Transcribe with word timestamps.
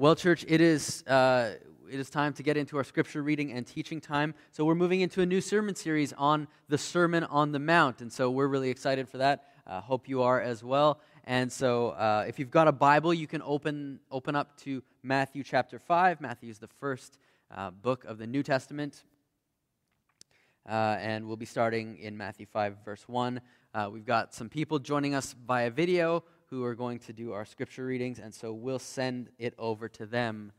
Well, 0.00 0.14
church, 0.14 0.44
it 0.46 0.60
is, 0.60 1.02
uh, 1.08 1.54
it 1.90 1.98
is 1.98 2.08
time 2.08 2.32
to 2.34 2.44
get 2.44 2.56
into 2.56 2.76
our 2.76 2.84
scripture 2.84 3.20
reading 3.20 3.50
and 3.50 3.66
teaching 3.66 4.00
time. 4.00 4.32
So, 4.52 4.64
we're 4.64 4.76
moving 4.76 5.00
into 5.00 5.22
a 5.22 5.26
new 5.26 5.40
sermon 5.40 5.74
series 5.74 6.12
on 6.12 6.46
the 6.68 6.78
Sermon 6.78 7.24
on 7.24 7.50
the 7.50 7.58
Mount. 7.58 8.00
And 8.00 8.12
so, 8.12 8.30
we're 8.30 8.46
really 8.46 8.70
excited 8.70 9.08
for 9.08 9.18
that. 9.18 9.46
Uh, 9.66 9.80
hope 9.80 10.08
you 10.08 10.22
are 10.22 10.40
as 10.40 10.62
well. 10.62 11.00
And 11.24 11.50
so, 11.50 11.88
uh, 11.88 12.26
if 12.28 12.38
you've 12.38 12.52
got 12.52 12.68
a 12.68 12.72
Bible, 12.72 13.12
you 13.12 13.26
can 13.26 13.42
open, 13.42 13.98
open 14.08 14.36
up 14.36 14.56
to 14.58 14.84
Matthew 15.02 15.42
chapter 15.42 15.80
5. 15.80 16.20
Matthew 16.20 16.48
is 16.48 16.60
the 16.60 16.68
first 16.68 17.18
uh, 17.50 17.72
book 17.72 18.04
of 18.04 18.18
the 18.18 18.26
New 18.28 18.44
Testament. 18.44 19.02
Uh, 20.64 20.96
and 21.00 21.26
we'll 21.26 21.36
be 21.36 21.44
starting 21.44 21.98
in 21.98 22.16
Matthew 22.16 22.46
5, 22.46 22.76
verse 22.84 23.08
1. 23.08 23.40
Uh, 23.74 23.90
we've 23.92 24.06
got 24.06 24.32
some 24.32 24.48
people 24.48 24.78
joining 24.78 25.16
us 25.16 25.34
via 25.44 25.70
video 25.72 26.22
who 26.50 26.64
are 26.64 26.74
going 26.74 26.98
to 27.00 27.12
do 27.12 27.32
our 27.32 27.44
scripture 27.44 27.84
readings, 27.84 28.18
and 28.18 28.34
so 28.34 28.52
we'll 28.52 28.78
send 28.78 29.28
it 29.38 29.54
over 29.58 29.88
to 29.88 30.06
them 30.06 30.52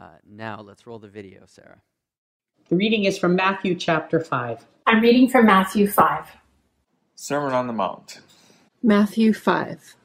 uh, 0.00 0.08
now. 0.26 0.60
Let's 0.60 0.86
roll 0.86 0.98
the 0.98 1.08
video, 1.08 1.42
Sarah. 1.46 1.82
The 2.68 2.76
reading 2.76 3.04
is 3.04 3.18
from 3.18 3.36
Matthew 3.36 3.74
chapter 3.74 4.20
5. 4.20 4.64
I'm 4.86 5.00
reading 5.00 5.28
from 5.28 5.46
Matthew 5.46 5.86
5. 5.86 6.26
Sermon 7.14 7.52
on 7.52 7.66
the 7.66 7.72
Mount. 7.72 8.20
Matthew 8.82 9.32
5. 9.32 9.96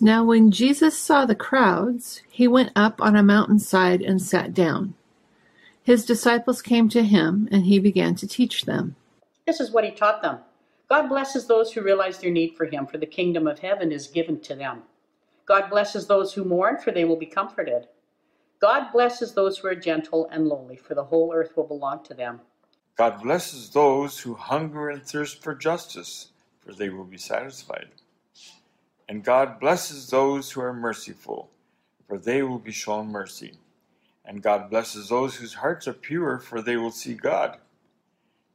Now, 0.00 0.24
when 0.24 0.50
Jesus 0.50 0.96
saw 0.96 1.24
the 1.24 1.34
crowds, 1.34 2.22
he 2.30 2.46
went 2.46 2.70
up 2.76 3.00
on 3.00 3.16
a 3.16 3.22
mountainside 3.22 4.02
and 4.02 4.20
sat 4.20 4.54
down. 4.54 4.94
His 5.82 6.04
disciples 6.04 6.60
came 6.60 6.88
to 6.90 7.02
him, 7.02 7.48
and 7.50 7.64
he 7.64 7.78
began 7.78 8.14
to 8.16 8.28
teach 8.28 8.66
them. 8.66 8.94
This 9.46 9.58
is 9.58 9.70
what 9.70 9.84
he 9.84 9.90
taught 9.90 10.20
them. 10.20 10.38
God 10.88 11.08
blesses 11.08 11.46
those 11.46 11.72
who 11.72 11.82
realize 11.82 12.18
their 12.18 12.30
need 12.30 12.56
for 12.56 12.64
him, 12.64 12.86
for 12.86 12.96
the 12.96 13.06
kingdom 13.06 13.46
of 13.46 13.58
heaven 13.58 13.92
is 13.92 14.06
given 14.06 14.40
to 14.40 14.54
them. 14.54 14.82
God 15.44 15.68
blesses 15.68 16.06
those 16.06 16.32
who 16.32 16.44
mourn, 16.44 16.78
for 16.78 16.92
they 16.92 17.04
will 17.04 17.16
be 17.16 17.26
comforted. 17.26 17.88
God 18.60 18.90
blesses 18.92 19.32
those 19.32 19.58
who 19.58 19.68
are 19.68 19.74
gentle 19.74 20.28
and 20.32 20.48
lowly, 20.48 20.76
for 20.76 20.94
the 20.94 21.04
whole 21.04 21.32
earth 21.34 21.56
will 21.56 21.66
belong 21.66 22.02
to 22.04 22.14
them. 22.14 22.40
God 22.96 23.22
blesses 23.22 23.70
those 23.70 24.18
who 24.18 24.34
hunger 24.34 24.88
and 24.88 25.02
thirst 25.02 25.42
for 25.42 25.54
justice, 25.54 26.28
for 26.58 26.72
they 26.72 26.88
will 26.88 27.04
be 27.04 27.18
satisfied. 27.18 27.88
And 29.08 29.22
God 29.22 29.60
blesses 29.60 30.08
those 30.08 30.50
who 30.50 30.60
are 30.60 30.72
merciful, 30.72 31.50
for 32.06 32.18
they 32.18 32.42
will 32.42 32.58
be 32.58 32.72
shown 32.72 33.08
mercy. 33.08 33.58
And 34.24 34.42
God 34.42 34.68
blesses 34.68 35.08
those 35.08 35.36
whose 35.36 35.54
hearts 35.54 35.86
are 35.86 35.94
pure, 35.94 36.38
for 36.38 36.60
they 36.60 36.76
will 36.76 36.90
see 36.90 37.14
God. 37.14 37.58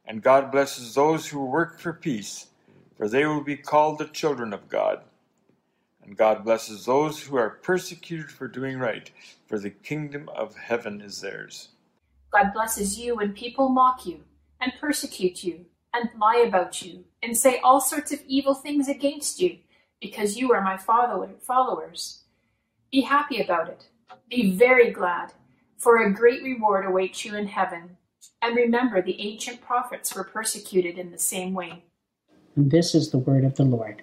And 0.06 0.22
God 0.22 0.52
blesses 0.52 0.94
those 0.94 1.26
who 1.28 1.44
work 1.44 1.78
for 1.78 1.92
peace, 1.92 2.48
for 2.96 3.08
they 3.08 3.24
will 3.24 3.42
be 3.42 3.56
called 3.56 3.98
the 3.98 4.06
children 4.06 4.52
of 4.52 4.68
God. 4.68 5.02
And 6.02 6.16
God 6.16 6.44
blesses 6.44 6.84
those 6.84 7.22
who 7.22 7.36
are 7.36 7.48
persecuted 7.62 8.30
for 8.30 8.46
doing 8.46 8.78
right, 8.78 9.10
for 9.46 9.58
the 9.58 9.70
kingdom 9.70 10.28
of 10.28 10.54
heaven 10.56 11.00
is 11.00 11.22
theirs. 11.22 11.70
God 12.30 12.52
blesses 12.52 12.98
you 12.98 13.16
when 13.16 13.32
people 13.32 13.70
mock 13.70 14.04
you, 14.04 14.24
and 14.60 14.72
persecute 14.78 15.42
you, 15.42 15.64
and 15.94 16.10
lie 16.18 16.44
about 16.46 16.82
you, 16.82 17.04
and 17.22 17.36
say 17.36 17.58
all 17.60 17.80
sorts 17.80 18.12
of 18.12 18.20
evil 18.26 18.54
things 18.54 18.88
against 18.88 19.40
you, 19.40 19.58
because 20.00 20.36
you 20.36 20.52
are 20.52 20.60
my 20.60 20.76
followers. 20.76 22.24
Be 22.92 23.00
happy 23.00 23.40
about 23.40 23.68
it. 23.68 23.88
Be 24.28 24.50
very 24.50 24.90
glad, 24.90 25.32
for 25.78 26.02
a 26.02 26.12
great 26.12 26.42
reward 26.42 26.84
awaits 26.84 27.24
you 27.24 27.34
in 27.34 27.46
heaven 27.46 27.96
and 28.44 28.56
remember, 28.56 29.00
the 29.00 29.20
ancient 29.20 29.60
prophets 29.60 30.14
were 30.14 30.24
persecuted 30.24 30.98
in 30.98 31.10
the 31.10 31.18
same 31.18 31.54
way. 31.54 31.82
And 32.56 32.70
this 32.70 32.94
is 32.94 33.10
the 33.10 33.18
word 33.18 33.44
of 33.44 33.54
the 33.56 33.64
Lord. 33.64 34.02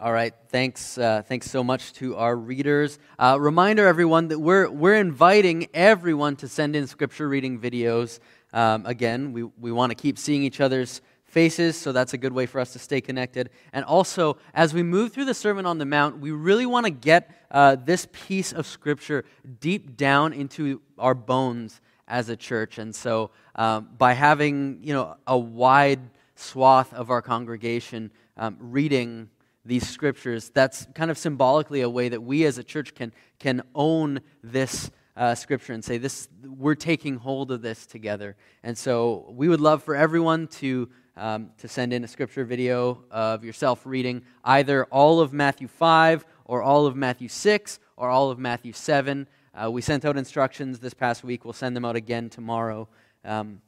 All 0.00 0.12
right, 0.12 0.32
thanks. 0.48 0.96
Uh, 0.96 1.22
thanks 1.26 1.50
so 1.50 1.64
much 1.64 1.92
to 1.94 2.14
our 2.16 2.36
readers. 2.36 3.00
Uh, 3.18 3.36
reminder, 3.40 3.86
everyone, 3.86 4.28
that 4.28 4.38
we're 4.38 4.70
we're 4.70 4.94
inviting 4.94 5.66
everyone 5.74 6.36
to 6.36 6.46
send 6.46 6.76
in 6.76 6.86
scripture 6.86 7.28
reading 7.28 7.58
videos. 7.58 8.20
Um, 8.52 8.86
again, 8.86 9.32
we 9.32 9.42
we 9.42 9.72
want 9.72 9.90
to 9.90 9.96
keep 9.96 10.16
seeing 10.16 10.44
each 10.44 10.60
other's 10.60 11.00
faces, 11.28 11.76
so 11.76 11.92
that's 11.92 12.14
a 12.14 12.18
good 12.18 12.32
way 12.32 12.46
for 12.46 12.58
us 12.58 12.72
to 12.72 12.78
stay 12.78 13.00
connected. 13.00 13.50
And 13.72 13.84
also, 13.84 14.38
as 14.54 14.72
we 14.72 14.82
move 14.82 15.12
through 15.12 15.26
the 15.26 15.34
Sermon 15.34 15.66
on 15.66 15.78
the 15.78 15.84
Mount, 15.84 16.18
we 16.18 16.30
really 16.30 16.66
want 16.66 16.86
to 16.86 16.90
get 16.90 17.30
uh, 17.50 17.76
this 17.76 18.08
piece 18.12 18.52
of 18.52 18.66
Scripture 18.66 19.24
deep 19.60 19.96
down 19.96 20.32
into 20.32 20.80
our 20.98 21.14
bones 21.14 21.80
as 22.08 22.30
a 22.30 22.36
church. 22.36 22.78
And 22.78 22.94
so, 22.94 23.30
um, 23.54 23.90
by 23.98 24.14
having 24.14 24.80
you 24.82 24.94
know 24.94 25.16
a 25.26 25.38
wide 25.38 26.00
swath 26.34 26.92
of 26.94 27.10
our 27.10 27.20
congregation 27.20 28.10
um, 28.36 28.56
reading 28.58 29.28
these 29.64 29.86
scriptures, 29.86 30.50
that's 30.54 30.86
kind 30.94 31.10
of 31.10 31.18
symbolically 31.18 31.82
a 31.82 31.90
way 31.90 32.08
that 32.08 32.22
we 32.22 32.46
as 32.46 32.56
a 32.56 32.64
church 32.64 32.94
can 32.94 33.12
can 33.38 33.62
own 33.74 34.20
this 34.42 34.90
uh, 35.18 35.34
scripture 35.34 35.72
and 35.72 35.84
say 35.84 35.98
this 35.98 36.28
we're 36.44 36.76
taking 36.76 37.16
hold 37.16 37.50
of 37.50 37.60
this 37.60 37.86
together 37.86 38.36
and 38.62 38.78
so 38.78 39.26
we 39.30 39.48
would 39.48 39.60
love 39.60 39.82
for 39.82 39.96
everyone 39.96 40.46
to 40.46 40.88
um, 41.18 41.50
to 41.58 41.68
send 41.68 41.92
in 41.92 42.04
a 42.04 42.08
scripture 42.08 42.44
video 42.44 43.02
of 43.10 43.44
yourself 43.44 43.82
reading 43.84 44.22
either 44.44 44.84
all 44.84 45.20
of 45.20 45.32
Matthew 45.32 45.66
5 45.66 46.24
or 46.44 46.62
all 46.62 46.86
of 46.86 46.96
Matthew 46.96 47.28
6 47.28 47.80
or 47.96 48.08
all 48.08 48.30
of 48.30 48.38
Matthew 48.38 48.72
7. 48.72 49.26
Uh, 49.52 49.70
we 49.70 49.82
sent 49.82 50.04
out 50.04 50.16
instructions 50.16 50.78
this 50.78 50.94
past 50.94 51.24
week. 51.24 51.44
We'll 51.44 51.52
send 51.52 51.74
them 51.74 51.84
out 51.84 51.96
again 51.96 52.30
tomorrow. 52.30 52.88
Um, 53.24 53.60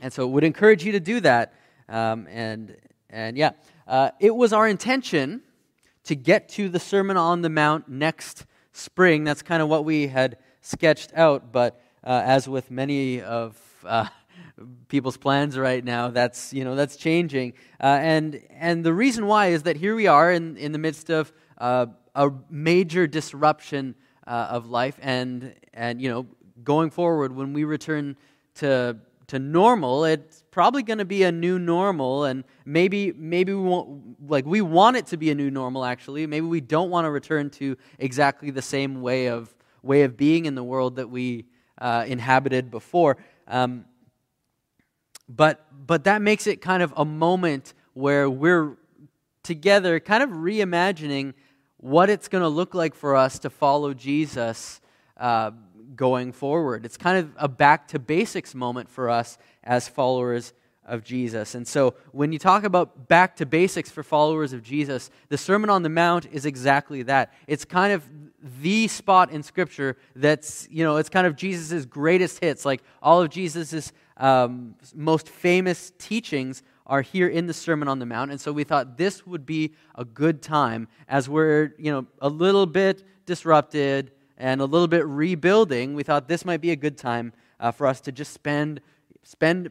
and 0.00 0.12
so 0.12 0.26
would 0.26 0.44
encourage 0.44 0.82
you 0.82 0.92
to 0.92 1.00
do 1.00 1.20
that. 1.20 1.54
Um, 1.88 2.26
and, 2.30 2.76
and 3.10 3.36
yeah, 3.36 3.50
uh, 3.86 4.10
it 4.18 4.34
was 4.34 4.52
our 4.52 4.66
intention 4.66 5.42
to 6.04 6.16
get 6.16 6.48
to 6.50 6.70
the 6.70 6.80
Sermon 6.80 7.18
on 7.18 7.42
the 7.42 7.50
Mount 7.50 7.88
next 7.88 8.46
spring. 8.72 9.24
That's 9.24 9.42
kind 9.42 9.62
of 9.62 9.68
what 9.68 9.84
we 9.84 10.08
had 10.08 10.38
sketched 10.62 11.12
out. 11.14 11.52
But 11.52 11.80
uh, 12.02 12.22
as 12.24 12.48
with 12.48 12.70
many 12.70 13.20
of 13.20 13.58
uh, 13.84 14.06
people's 14.88 15.16
plans 15.16 15.58
right 15.58 15.84
now. 15.84 16.08
That's 16.08 16.52
you 16.52 16.64
know 16.64 16.74
that's 16.74 16.96
changing, 16.96 17.54
uh, 17.80 17.98
and 18.00 18.42
and 18.50 18.84
the 18.84 18.94
reason 18.94 19.26
why 19.26 19.48
is 19.48 19.62
that 19.64 19.76
here 19.76 19.94
we 19.94 20.06
are 20.06 20.32
in 20.32 20.56
in 20.56 20.72
the 20.72 20.78
midst 20.78 21.10
of 21.10 21.32
uh, 21.58 21.86
a 22.14 22.30
major 22.50 23.06
disruption 23.06 23.94
uh, 24.26 24.48
of 24.50 24.66
life, 24.66 24.98
and 25.02 25.54
and 25.72 26.00
you 26.00 26.10
know 26.10 26.26
going 26.64 26.90
forward 26.90 27.34
when 27.34 27.52
we 27.52 27.64
return 27.64 28.16
to 28.56 28.96
to 29.28 29.38
normal, 29.38 30.04
it's 30.04 30.42
probably 30.50 30.82
going 30.82 30.98
to 30.98 31.04
be 31.04 31.22
a 31.22 31.30
new 31.30 31.56
normal, 31.56 32.24
and 32.24 32.42
maybe 32.64 33.12
maybe 33.12 33.54
we 33.54 33.62
won't 33.62 34.28
like 34.28 34.44
we 34.44 34.60
want 34.60 34.96
it 34.96 35.06
to 35.06 35.16
be 35.16 35.30
a 35.30 35.34
new 35.34 35.50
normal. 35.50 35.84
Actually, 35.84 36.26
maybe 36.26 36.46
we 36.46 36.60
don't 36.60 36.90
want 36.90 37.04
to 37.04 37.10
return 37.10 37.48
to 37.50 37.76
exactly 37.98 38.50
the 38.50 38.62
same 38.62 39.00
way 39.00 39.26
of 39.28 39.54
way 39.82 40.02
of 40.02 40.16
being 40.16 40.46
in 40.46 40.54
the 40.56 40.64
world 40.64 40.96
that 40.96 41.08
we 41.08 41.46
uh, 41.78 42.04
inhabited 42.06 42.70
before. 42.70 43.16
Um, 43.46 43.84
but, 45.36 45.66
but 45.86 46.04
that 46.04 46.20
makes 46.22 46.46
it 46.46 46.60
kind 46.60 46.82
of 46.82 46.92
a 46.96 47.04
moment 47.04 47.74
where 47.94 48.28
we're 48.28 48.76
together 49.42 50.00
kind 50.00 50.22
of 50.22 50.30
reimagining 50.30 51.34
what 51.76 52.10
it's 52.10 52.28
going 52.28 52.42
to 52.42 52.48
look 52.48 52.74
like 52.74 52.94
for 52.94 53.16
us 53.16 53.38
to 53.38 53.48
follow 53.50 53.94
Jesus 53.94 54.80
uh, 55.16 55.50
going 55.94 56.32
forward. 56.32 56.84
It's 56.84 56.96
kind 56.96 57.18
of 57.18 57.32
a 57.36 57.48
back 57.48 57.88
to 57.88 57.98
basics 57.98 58.54
moment 58.54 58.90
for 58.90 59.08
us 59.08 59.38
as 59.62 59.88
followers 59.88 60.52
of 60.84 61.04
Jesus. 61.04 61.54
And 61.54 61.66
so 61.66 61.94
when 62.10 62.32
you 62.32 62.38
talk 62.38 62.64
about 62.64 63.08
back 63.08 63.36
to 63.36 63.46
basics 63.46 63.90
for 63.90 64.02
followers 64.02 64.52
of 64.52 64.62
Jesus, 64.62 65.10
the 65.28 65.38
Sermon 65.38 65.70
on 65.70 65.82
the 65.82 65.88
Mount 65.88 66.26
is 66.32 66.44
exactly 66.44 67.02
that. 67.04 67.32
It's 67.46 67.64
kind 67.64 67.92
of 67.92 68.04
the 68.60 68.88
spot 68.88 69.30
in 69.30 69.42
Scripture 69.42 69.96
that's, 70.16 70.66
you 70.70 70.82
know, 70.82 70.96
it's 70.96 71.08
kind 71.08 71.26
of 71.26 71.36
Jesus' 71.36 71.84
greatest 71.84 72.42
hits. 72.42 72.64
Like 72.64 72.82
all 73.02 73.22
of 73.22 73.30
Jesus' 73.30 73.92
um, 74.20 74.76
most 74.94 75.28
famous 75.28 75.92
teachings 75.98 76.62
are 76.86 77.02
here 77.02 77.28
in 77.28 77.46
the 77.46 77.54
Sermon 77.54 77.88
on 77.88 77.98
the 77.98 78.06
Mount. 78.06 78.30
And 78.30 78.40
so 78.40 78.52
we 78.52 78.64
thought 78.64 78.96
this 78.98 79.26
would 79.26 79.46
be 79.46 79.74
a 79.94 80.04
good 80.04 80.42
time 80.42 80.88
as 81.08 81.28
we're, 81.28 81.74
you 81.78 81.90
know, 81.90 82.06
a 82.20 82.28
little 82.28 82.66
bit 82.66 83.02
disrupted 83.26 84.12
and 84.36 84.60
a 84.60 84.64
little 84.64 84.88
bit 84.88 85.06
rebuilding. 85.06 85.94
We 85.94 86.02
thought 86.02 86.28
this 86.28 86.44
might 86.44 86.60
be 86.60 86.70
a 86.70 86.76
good 86.76 86.98
time 86.98 87.32
uh, 87.58 87.70
for 87.70 87.86
us 87.86 88.00
to 88.02 88.12
just 88.12 88.32
spend 88.32 88.80
spend 89.22 89.70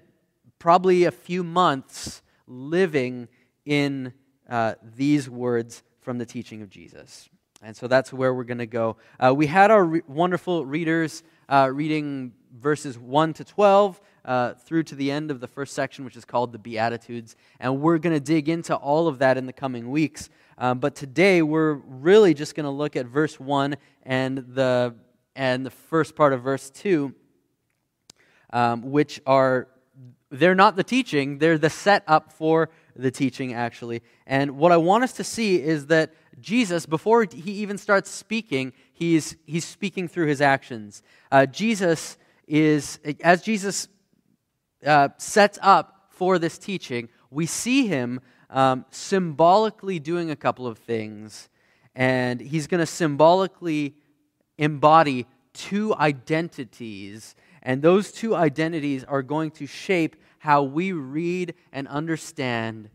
probably 0.59 1.05
a 1.05 1.11
few 1.11 1.43
months 1.43 2.21
living 2.47 3.27
in 3.65 4.13
uh, 4.49 4.75
these 4.95 5.29
words 5.29 5.83
from 6.01 6.17
the 6.17 6.25
teaching 6.25 6.61
of 6.61 6.69
Jesus. 6.69 7.29
And 7.61 7.75
so 7.75 7.87
that's 7.87 8.13
where 8.13 8.33
we're 8.33 8.45
going 8.45 8.59
to 8.59 8.65
go. 8.65 8.97
Uh, 9.19 9.33
we 9.35 9.47
had 9.47 9.69
our 9.71 9.83
re- 9.83 10.01
wonderful 10.07 10.65
readers 10.65 11.23
uh, 11.49 11.69
reading 11.73 12.33
verses 12.57 12.97
1 12.97 13.33
to 13.33 13.43
12 13.43 13.99
uh, 14.25 14.53
through 14.53 14.83
to 14.83 14.95
the 14.95 15.11
end 15.11 15.31
of 15.31 15.39
the 15.39 15.47
first 15.47 15.73
section, 15.73 16.05
which 16.05 16.15
is 16.15 16.25
called 16.25 16.51
the 16.51 16.59
Beatitudes. 16.59 17.35
And 17.59 17.81
we're 17.81 17.97
going 17.97 18.15
to 18.15 18.19
dig 18.19 18.49
into 18.49 18.75
all 18.75 19.07
of 19.07 19.19
that 19.19 19.37
in 19.37 19.45
the 19.45 19.53
coming 19.53 19.89
weeks. 19.89 20.29
Um, 20.57 20.79
but 20.79 20.95
today 20.95 21.41
we're 21.41 21.73
really 21.73 22.33
just 22.33 22.55
going 22.55 22.65
to 22.65 22.69
look 22.69 22.95
at 22.95 23.05
verse 23.05 23.39
1 23.39 23.77
and 24.03 24.37
the, 24.37 24.95
and 25.35 25.65
the 25.65 25.71
first 25.71 26.15
part 26.15 26.33
of 26.33 26.43
verse 26.43 26.69
2, 26.69 27.13
um, 28.51 28.91
which 28.91 29.21
are 29.25 29.67
they're 30.31 30.55
not 30.55 30.75
the 30.75 30.83
teaching, 30.83 31.39
they're 31.39 31.57
the 31.57 31.69
setup 31.69 32.31
for 32.31 32.69
the 32.95 33.09
teaching, 33.09 33.53
actually. 33.53 34.03
And 34.27 34.57
what 34.57 34.71
I 34.71 34.77
want 34.77 35.03
us 35.03 35.13
to 35.13 35.23
see 35.23 35.61
is 35.61 35.87
that 35.87 36.13
Jesus, 36.39 36.85
before 36.85 37.25
he 37.31 37.51
even 37.53 37.77
starts 37.77 38.11
speaking, 38.11 38.73
he's, 38.93 39.35
he's 39.45 39.65
speaking 39.65 40.07
through 40.07 40.27
his 40.27 40.41
actions. 40.41 41.01
Uh, 41.31 41.45
Jesus 41.45 42.17
is, 42.47 42.99
as 43.23 43.41
Jesus 43.41 43.87
uh, 44.85 45.09
sets 45.17 45.59
up 45.61 46.07
for 46.09 46.39
this 46.39 46.57
teaching, 46.57 47.09
we 47.31 47.45
see 47.45 47.87
him 47.87 48.21
um, 48.49 48.85
symbolically 48.89 49.99
doing 49.99 50.31
a 50.31 50.35
couple 50.35 50.67
of 50.67 50.77
things, 50.77 51.49
and 51.95 52.41
he's 52.41 52.67
going 52.67 52.79
to 52.79 52.85
symbolically 52.85 53.95
embody 54.57 55.25
two 55.53 55.95
identities, 55.95 57.35
and 57.61 57.81
those 57.81 58.11
two 58.11 58.35
identities 58.35 59.03
are 59.03 59.21
going 59.21 59.51
to 59.51 59.65
shape 59.65 60.15
how 60.39 60.63
we 60.63 60.91
read 60.91 61.53
and 61.71 61.87
understand 61.87 62.89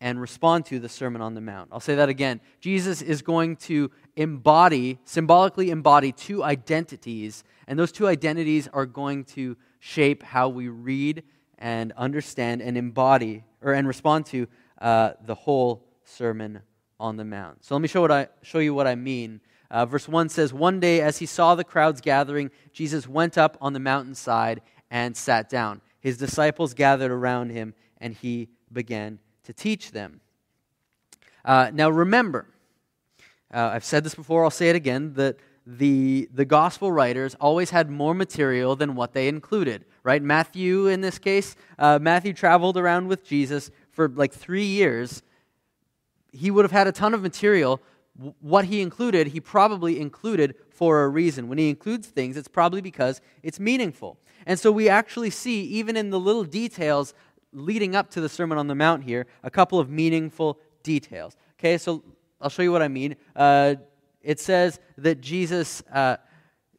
and 0.00 0.20
respond 0.20 0.66
to 0.66 0.78
the 0.78 0.88
Sermon 0.88 1.22
on 1.22 1.34
the 1.34 1.40
Mount. 1.40 1.70
I'll 1.72 1.80
say 1.80 1.94
that 1.94 2.08
again. 2.08 2.40
Jesus 2.60 3.00
is 3.00 3.22
going 3.22 3.56
to 3.56 3.90
embody, 4.14 4.98
symbolically 5.04 5.70
embody 5.70 6.12
two 6.12 6.44
identities, 6.44 7.44
and 7.66 7.78
those 7.78 7.92
two 7.92 8.06
identities 8.06 8.68
are 8.72 8.86
going 8.86 9.24
to 9.24 9.56
shape 9.86 10.24
how 10.24 10.48
we 10.48 10.66
read 10.68 11.22
and 11.58 11.92
understand 11.92 12.60
and 12.60 12.76
embody 12.76 13.44
or 13.62 13.72
and 13.72 13.86
respond 13.86 14.26
to 14.26 14.48
uh, 14.80 15.12
the 15.24 15.34
whole 15.34 15.86
Sermon 16.04 16.60
on 16.98 17.16
the 17.16 17.24
Mount. 17.24 17.64
So 17.64 17.74
let 17.76 17.82
me 17.82 17.88
show, 17.88 18.00
what 18.00 18.10
I, 18.10 18.28
show 18.42 18.58
you 18.58 18.74
what 18.74 18.88
I 18.88 18.96
mean. 18.96 19.40
Uh, 19.70 19.86
verse 19.86 20.08
1 20.08 20.28
says, 20.28 20.52
One 20.52 20.80
day 20.80 21.00
as 21.00 21.18
he 21.18 21.26
saw 21.26 21.54
the 21.54 21.62
crowds 21.62 22.00
gathering, 22.00 22.50
Jesus 22.72 23.08
went 23.08 23.38
up 23.38 23.56
on 23.60 23.74
the 23.74 23.78
mountainside 23.78 24.60
and 24.90 25.16
sat 25.16 25.48
down. 25.48 25.80
His 26.00 26.18
disciples 26.18 26.74
gathered 26.74 27.12
around 27.12 27.50
him, 27.50 27.72
and 27.98 28.14
he 28.14 28.48
began 28.72 29.20
to 29.44 29.52
teach 29.52 29.92
them. 29.92 30.20
Uh, 31.44 31.70
now 31.72 31.90
remember, 31.90 32.48
uh, 33.54 33.70
I've 33.72 33.84
said 33.84 34.02
this 34.02 34.16
before, 34.16 34.42
I'll 34.42 34.50
say 34.50 34.68
it 34.68 34.76
again, 34.76 35.14
that 35.14 35.36
the, 35.66 36.28
the 36.32 36.44
gospel 36.44 36.92
writers 36.92 37.34
always 37.40 37.70
had 37.70 37.90
more 37.90 38.14
material 38.14 38.76
than 38.76 38.94
what 38.94 39.12
they 39.12 39.26
included, 39.26 39.84
right? 40.04 40.22
Matthew, 40.22 40.86
in 40.86 41.00
this 41.00 41.18
case, 41.18 41.56
uh, 41.78 41.98
Matthew 42.00 42.32
traveled 42.32 42.76
around 42.76 43.08
with 43.08 43.24
Jesus 43.24 43.72
for 43.90 44.08
like 44.08 44.32
three 44.32 44.64
years. 44.64 45.22
He 46.30 46.52
would 46.52 46.64
have 46.64 46.72
had 46.72 46.86
a 46.86 46.92
ton 46.92 47.14
of 47.14 47.22
material. 47.22 47.82
What 48.40 48.66
he 48.66 48.80
included, 48.80 49.28
he 49.28 49.40
probably 49.40 50.00
included 50.00 50.54
for 50.70 51.02
a 51.02 51.08
reason. 51.08 51.48
When 51.48 51.58
he 51.58 51.68
includes 51.68 52.06
things, 52.06 52.36
it's 52.36 52.48
probably 52.48 52.80
because 52.80 53.20
it's 53.42 53.58
meaningful. 53.58 54.18
And 54.46 54.60
so 54.60 54.70
we 54.70 54.88
actually 54.88 55.30
see, 55.30 55.62
even 55.62 55.96
in 55.96 56.10
the 56.10 56.20
little 56.20 56.44
details 56.44 57.12
leading 57.52 57.96
up 57.96 58.10
to 58.10 58.20
the 58.20 58.28
Sermon 58.28 58.56
on 58.56 58.68
the 58.68 58.74
Mount 58.74 59.02
here, 59.02 59.26
a 59.42 59.50
couple 59.50 59.80
of 59.80 59.90
meaningful 59.90 60.60
details. 60.84 61.36
Okay, 61.58 61.76
so 61.76 62.04
I'll 62.40 62.50
show 62.50 62.62
you 62.62 62.70
what 62.70 62.82
I 62.82 62.88
mean. 62.88 63.16
Uh, 63.34 63.76
it 64.26 64.40
says 64.40 64.80
that 64.98 65.20
Jesus, 65.20 65.84
uh, 65.92 66.16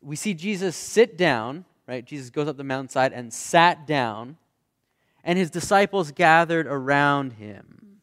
we 0.01 0.17
see 0.17 0.33
Jesus 0.33 0.75
sit 0.75 1.17
down, 1.17 1.63
right? 1.87 2.03
Jesus 2.03 2.29
goes 2.29 2.49
up 2.49 2.57
the 2.57 2.63
mountainside 2.65 3.13
and 3.13 3.33
sat 3.33 3.87
down, 3.87 4.35
and 5.23 5.39
his 5.39 5.49
disciples 5.49 6.11
gathered 6.11 6.67
around 6.67 7.33
him. 7.33 8.01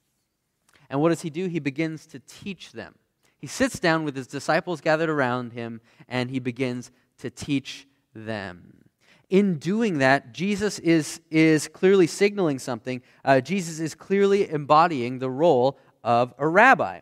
And 0.88 1.02
what 1.02 1.11
does 1.11 1.20
he 1.20 1.29
do? 1.29 1.46
He 1.46 1.58
begins 1.58 2.06
to 2.06 2.20
teach 2.20 2.73
them. 2.73 2.94
He 3.37 3.46
sits 3.46 3.79
down 3.79 4.05
with 4.05 4.17
his 4.17 4.26
disciples 4.26 4.81
gathered 4.81 5.11
around 5.11 5.52
him, 5.52 5.82
and 6.08 6.31
he 6.31 6.38
begins 6.38 6.91
to 7.19 7.29
teach 7.29 7.87
them. 8.14 8.79
In 9.29 9.58
doing 9.58 9.99
that, 9.99 10.32
Jesus 10.32 10.79
is, 10.79 11.20
is 11.31 11.69
clearly 11.69 12.06
signaling 12.06 12.58
something. 12.58 13.02
Uh, 13.23 13.43
Jesus 13.43 13.79
is 13.79 13.94
clearly 13.94 14.50
embodying 14.50 15.19
the 15.19 15.31
role 15.31 15.79
of 16.02 16.32
a 16.38 16.49
rabbi. 16.49 17.00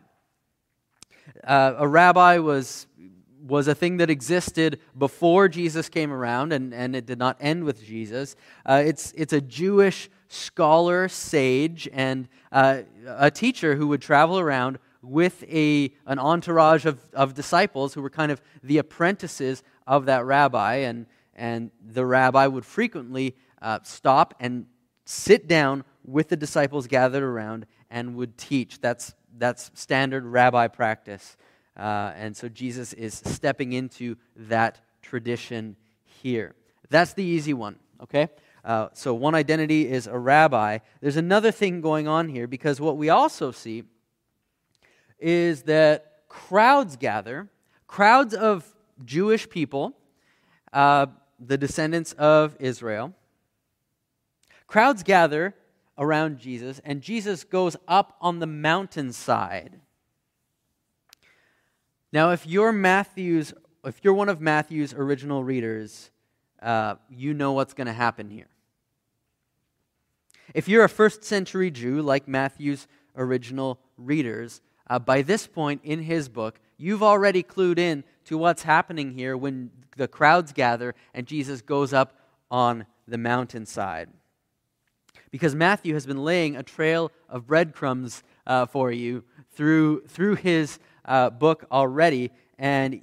Uh, 1.43 1.75
a 1.77 1.87
rabbi 1.87 2.37
was, 2.37 2.87
was 3.45 3.67
a 3.67 3.75
thing 3.75 3.97
that 3.97 4.09
existed 4.09 4.79
before 4.97 5.47
Jesus 5.47 5.89
came 5.89 6.11
around, 6.11 6.53
and, 6.53 6.73
and 6.73 6.95
it 6.95 7.05
did 7.05 7.19
not 7.19 7.37
end 7.39 7.63
with 7.63 7.83
Jesus. 7.83 8.35
Uh, 8.65 8.81
it's, 8.85 9.11
it's 9.17 9.33
a 9.33 9.41
Jewish 9.41 10.09
scholar, 10.29 11.07
sage, 11.09 11.87
and 11.93 12.27
uh, 12.51 12.81
a 13.07 13.29
teacher 13.29 13.75
who 13.75 13.87
would 13.87 14.01
travel 14.01 14.39
around 14.39 14.79
with 15.01 15.43
a, 15.43 15.93
an 16.05 16.17
entourage 16.17 16.85
of, 16.85 16.99
of 17.13 17.33
disciples 17.33 17.93
who 17.93 18.01
were 18.01 18.09
kind 18.09 18.31
of 18.31 18.41
the 18.63 18.77
apprentices 18.77 19.61
of 19.85 20.05
that 20.05 20.25
rabbi. 20.25 20.75
And, 20.75 21.05
and 21.35 21.71
the 21.85 22.05
rabbi 22.05 22.47
would 22.47 22.65
frequently 22.65 23.35
uh, 23.61 23.79
stop 23.83 24.33
and 24.39 24.65
sit 25.05 25.47
down 25.47 25.83
with 26.05 26.29
the 26.29 26.37
disciples 26.37 26.87
gathered 26.87 27.23
around 27.23 27.65
and 27.89 28.15
would 28.15 28.37
teach. 28.37 28.79
That's 28.79 29.13
that's 29.37 29.71
standard 29.73 30.25
rabbi 30.25 30.67
practice. 30.67 31.37
Uh, 31.77 32.11
and 32.15 32.35
so 32.37 32.49
Jesus 32.49 32.93
is 32.93 33.15
stepping 33.25 33.73
into 33.73 34.15
that 34.35 34.79
tradition 35.01 35.75
here. 36.05 36.55
That's 36.89 37.13
the 37.13 37.23
easy 37.23 37.53
one, 37.53 37.77
okay? 38.01 38.29
Uh, 38.63 38.89
so 38.93 39.13
one 39.13 39.35
identity 39.35 39.89
is 39.89 40.07
a 40.07 40.17
rabbi. 40.17 40.79
There's 41.01 41.17
another 41.17 41.51
thing 41.51 41.81
going 41.81 42.07
on 42.07 42.29
here 42.29 42.47
because 42.47 42.79
what 42.79 42.97
we 42.97 43.09
also 43.09 43.51
see 43.51 43.83
is 45.19 45.63
that 45.63 46.23
crowds 46.27 46.95
gather, 46.95 47.49
crowds 47.87 48.33
of 48.33 48.65
Jewish 49.03 49.49
people, 49.49 49.93
uh, 50.71 51.07
the 51.39 51.57
descendants 51.57 52.13
of 52.13 52.55
Israel. 52.59 53.13
Crowds 54.67 55.03
gather 55.03 55.55
around 55.97 56.39
Jesus, 56.39 56.81
and 56.83 57.01
Jesus 57.01 57.43
goes 57.43 57.75
up 57.87 58.15
on 58.19 58.39
the 58.39 58.47
mountainside. 58.47 59.79
Now, 62.11 62.31
if 62.31 62.45
you're 62.45 62.71
Matthew's, 62.71 63.53
if 63.83 63.99
you're 64.03 64.13
one 64.13 64.29
of 64.29 64.41
Matthew's 64.41 64.93
original 64.93 65.43
readers, 65.43 66.11
uh, 66.61 66.95
you 67.09 67.33
know 67.33 67.53
what's 67.53 67.73
going 67.73 67.87
to 67.87 67.93
happen 67.93 68.29
here. 68.29 68.47
If 70.53 70.67
you're 70.67 70.83
a 70.83 70.89
first 70.89 71.23
century 71.23 71.71
Jew 71.71 72.01
like 72.01 72.27
Matthew's 72.27 72.87
original 73.15 73.79
readers, 73.97 74.61
uh, 74.87 74.99
by 74.99 75.21
this 75.21 75.47
point 75.47 75.81
in 75.83 76.03
his 76.03 76.29
book, 76.29 76.59
you've 76.77 77.03
already 77.03 77.43
clued 77.43 77.79
in 77.79 78.03
to 78.25 78.37
what's 78.37 78.63
happening 78.63 79.11
here 79.11 79.35
when 79.37 79.71
the 79.97 80.07
crowds 80.07 80.53
gather 80.53 80.95
and 81.13 81.25
Jesus 81.25 81.61
goes 81.61 81.93
up 81.93 82.17
on 82.51 82.85
the 83.07 83.17
mountainside 83.17 84.09
because 85.33 85.55
Matthew 85.55 85.95
has 85.95 86.05
been 86.05 86.23
laying 86.23 86.55
a 86.55 86.61
trail 86.61 87.11
of 87.27 87.47
breadcrumbs 87.47 88.21
uh, 88.45 88.67
for 88.67 88.91
you 88.91 89.23
through, 89.55 90.01
through 90.01 90.35
his 90.35 90.77
uh, 91.05 91.31
book 91.31 91.65
already. 91.71 92.29
And, 92.59 93.01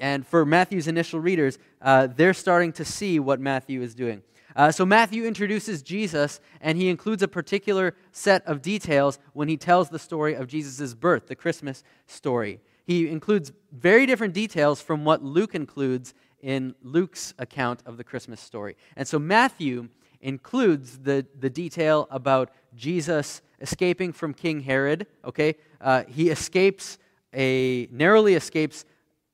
and 0.00 0.26
for 0.26 0.46
Matthew's 0.46 0.88
initial 0.88 1.20
readers, 1.20 1.58
uh, 1.82 2.06
they're 2.06 2.32
starting 2.32 2.72
to 2.72 2.86
see 2.86 3.20
what 3.20 3.38
Matthew 3.38 3.82
is 3.82 3.94
doing. 3.94 4.22
Uh, 4.56 4.72
so 4.72 4.86
Matthew 4.86 5.26
introduces 5.26 5.82
Jesus, 5.82 6.40
and 6.62 6.78
he 6.78 6.88
includes 6.88 7.22
a 7.22 7.28
particular 7.28 7.94
set 8.12 8.42
of 8.46 8.62
details 8.62 9.18
when 9.34 9.48
he 9.48 9.58
tells 9.58 9.90
the 9.90 9.98
story 9.98 10.32
of 10.32 10.46
Jesus' 10.46 10.94
birth, 10.94 11.26
the 11.26 11.36
Christmas 11.36 11.84
story. 12.06 12.60
He 12.86 13.10
includes 13.10 13.52
very 13.72 14.06
different 14.06 14.32
details 14.32 14.80
from 14.80 15.04
what 15.04 15.22
Luke 15.22 15.54
includes 15.54 16.14
in 16.40 16.74
Luke's 16.82 17.34
account 17.38 17.82
of 17.84 17.98
the 17.98 18.04
Christmas 18.04 18.40
story. 18.40 18.74
And 18.96 19.06
so 19.06 19.18
Matthew 19.18 19.90
includes 20.20 20.98
the, 20.98 21.26
the 21.38 21.50
detail 21.50 22.08
about 22.10 22.50
Jesus 22.74 23.42
escaping 23.60 24.12
from 24.12 24.34
King 24.34 24.60
Herod. 24.60 25.06
Okay, 25.24 25.56
uh, 25.80 26.04
he 26.08 26.30
escapes 26.30 26.98
a 27.32 27.88
narrowly 27.90 28.34
escapes 28.34 28.84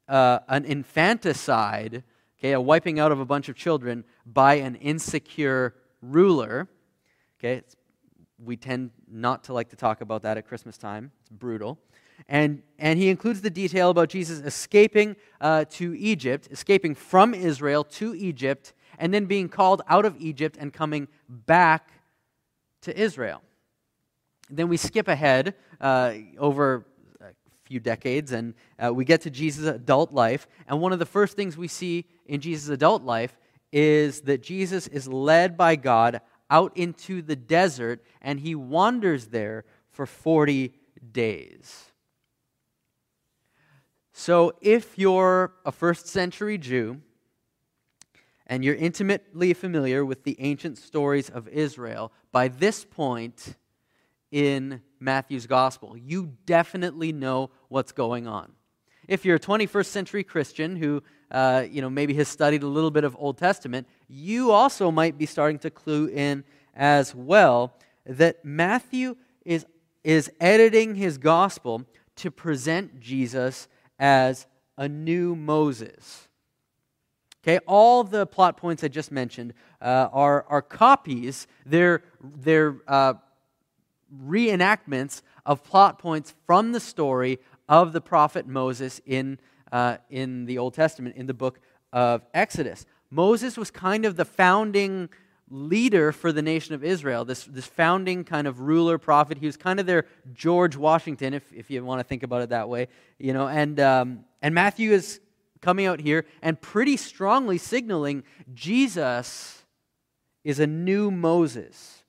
uh, 0.09 0.41
an 0.49 0.65
infanticide, 0.65 2.03
okay, 2.39 2.53
a 2.53 2.61
wiping 2.61 2.99
out 2.99 3.13
of 3.13 3.21
a 3.21 3.25
bunch 3.25 3.49
of 3.49 3.57
children 3.57 4.05
by 4.27 4.55
an 4.55 4.75
insecure 4.77 5.75
ruler. 6.01 6.69
Okay, 7.39 7.63
we 8.39 8.57
tend 8.57 8.91
not 9.11 9.45
to 9.45 9.53
like 9.53 9.69
to 9.71 9.77
talk 9.77 10.01
about 10.01 10.23
that 10.23 10.37
at 10.37 10.47
Christmas 10.47 10.77
time. 10.77 11.13
It's 11.21 11.31
brutal. 11.31 11.79
And, 12.29 12.63
and 12.79 12.99
he 12.99 13.09
includes 13.09 13.41
the 13.41 13.51
detail 13.51 13.91
about 13.91 14.09
Jesus 14.09 14.41
escaping 14.41 15.17
uh, 15.41 15.65
to 15.71 15.95
Egypt, 15.97 16.49
escaping 16.51 16.95
from 16.95 17.35
Israel 17.35 17.85
to 17.85 18.15
Egypt, 18.15 18.73
and 18.99 19.13
then 19.13 19.27
being 19.27 19.49
called 19.49 19.83
out 19.89 20.05
of 20.05 20.17
Egypt 20.21 20.57
and 20.59 20.73
coming 20.73 21.09
back 21.29 21.91
to 22.83 22.99
Israel. 22.99 23.43
Then 24.51 24.69
we 24.69 24.77
skip 24.77 25.09
ahead 25.09 25.55
uh, 25.81 26.15
over 26.39 26.87
a 27.21 27.27
few 27.65 27.81
decades 27.81 28.33
and 28.33 28.55
uh, 28.83 28.93
we 28.93 29.05
get 29.05 29.23
to 29.23 29.31
Jesus' 29.31 29.67
adult 29.67 30.13
life. 30.13 30.47
And 30.67 30.81
one 30.81 30.93
of 30.93 30.99
the 30.99 31.07
first 31.07 31.37
things 31.37 31.57
we 31.57 31.69
see 31.69 32.07
in 32.27 32.41
Jesus' 32.41 32.69
adult 32.69 33.03
life 33.03 33.37
is 33.73 34.23
that 34.23 34.43
Jesus 34.43 34.87
is 34.89 35.09
led 35.09 35.57
by 35.57 35.77
God 35.77 36.21
out 36.51 36.77
into 36.77 37.23
the 37.23 37.37
desert 37.37 38.05
and 38.21 38.41
he 38.41 38.55
wanders 38.55 39.29
there 39.29 39.65
for 39.91 40.05
40 40.05 40.75
days. 41.13 41.93
So 44.13 44.53
if 44.61 44.99
you're 44.99 45.53
a 45.65 45.73
first 45.73 46.07
century 46.07 46.59
Jew, 46.59 47.01
and 48.47 48.65
you're 48.65 48.75
intimately 48.75 49.55
familiar 49.55 50.05
with 50.05 50.25
the 50.25 50.37
ancient 50.41 50.79
stories 50.79 51.31
of 51.31 51.49
Israel, 51.49 52.13
by 52.33 52.49
this 52.49 52.85
point, 52.85 53.57
in 54.33 54.81
Matthew's 54.99 55.47
gospel, 55.47 55.97
you 55.97 56.33
definitely 56.47 57.13
know 57.13 57.51
what's 57.69 57.93
going 57.93 58.27
on. 58.27 58.53
If 59.07 59.25
you're 59.25 59.37
a 59.37 59.41
21st 59.41 59.87
century 59.87 60.25
Christian 60.25 60.75
who, 60.75 61.03
uh, 61.31 61.67
you 61.71 61.83
know, 61.83 61.91
maybe 61.91 62.15
has 62.15 62.29
studied 62.29 62.63
a 62.63 62.67
little 62.67 62.91
bit 62.91 63.05
of 63.05 63.15
Old 63.19 63.37
Testament, 63.37 63.87
you 64.09 64.51
also 64.51 64.91
might 64.91 65.19
be 65.19 65.27
starting 65.27 65.59
to 65.61 65.71
clue 65.71 66.07
in 66.07 66.45
as 66.75 67.15
well 67.15 67.75
that 68.07 68.45
Matthew 68.45 69.17
is, 69.45 69.67
is 70.03 70.31
editing 70.41 70.95
his 70.95 71.19
gospel 71.19 71.85
to 72.17 72.31
present 72.31 73.01
Jesus 73.01 73.69
as 73.99 74.47
a 74.79 74.89
new 74.89 75.37
Moses. 75.37 76.29
Okay, 77.45 77.59
all 77.67 78.05
the 78.05 78.25
plot 78.25 78.57
points 78.57 78.85
I 78.85 78.89
just 78.89 79.11
mentioned 79.11 79.55
uh, 79.81 80.09
are, 80.13 80.45
are 80.49 80.63
copies, 80.63 81.49
they're, 81.67 82.05
they're 82.23 82.77
uh, 82.87 83.15
reenactments 84.25 85.23
of 85.45 85.65
plot 85.65 85.99
points 85.99 86.35
from 86.47 86.71
the 86.71 86.79
story 86.79 87.41
of 87.69 87.93
the 87.93 88.01
prophet 88.01 88.47
Moses 88.47 89.01
in, 89.07 89.41
uh, 89.73 89.97
in 90.09 90.45
the 90.45 90.59
Old 90.59 90.75
Testament, 90.75 91.17
in 91.17 91.27
the 91.27 91.35
book 91.35 91.59
of 91.93 92.25
Exodus. 92.33 92.87
Moses 93.11 93.57
was 93.57 93.73
kind 93.73 94.05
of 94.05 94.15
the 94.15 94.25
founding 94.25 95.09
leader 95.51 96.13
for 96.13 96.33
the 96.33 96.43
nation 96.43 96.77
of 96.77 96.85
Israel, 96.85 97.25
this, 97.25 97.45
this 97.45 97.67
founding 97.67 98.23
kind 98.23 98.47
of 98.47 98.61
ruler, 98.61 98.99
prophet. 98.99 99.39
He 99.39 99.47
was 99.47 99.57
kind 99.57 99.81
of 99.81 99.87
their 99.87 100.07
George 100.33 100.77
Washington, 100.77 101.35
if, 101.35 101.53
if 101.53 101.71
you 101.71 101.85
want 101.85 101.99
to 101.99 102.05
think 102.05 102.23
about 102.23 102.43
it 102.43 102.51
that 102.51 102.69
way. 102.69 102.87
You 103.19 103.33
know, 103.33 103.49
and, 103.49 103.81
um, 103.81 104.25
and 104.41 104.55
Matthew 104.55 104.93
is 104.93 105.21
coming 105.63 105.87
out 105.87 106.01
here 106.01 106.27
and 106.43 106.61
pretty 106.61 106.97
strongly 106.97 107.57
signaling 107.57 108.25
Jesus 108.53 109.65
is 110.45 110.61
a 110.61 110.67
new 110.67 111.11
Moses. 111.11 112.03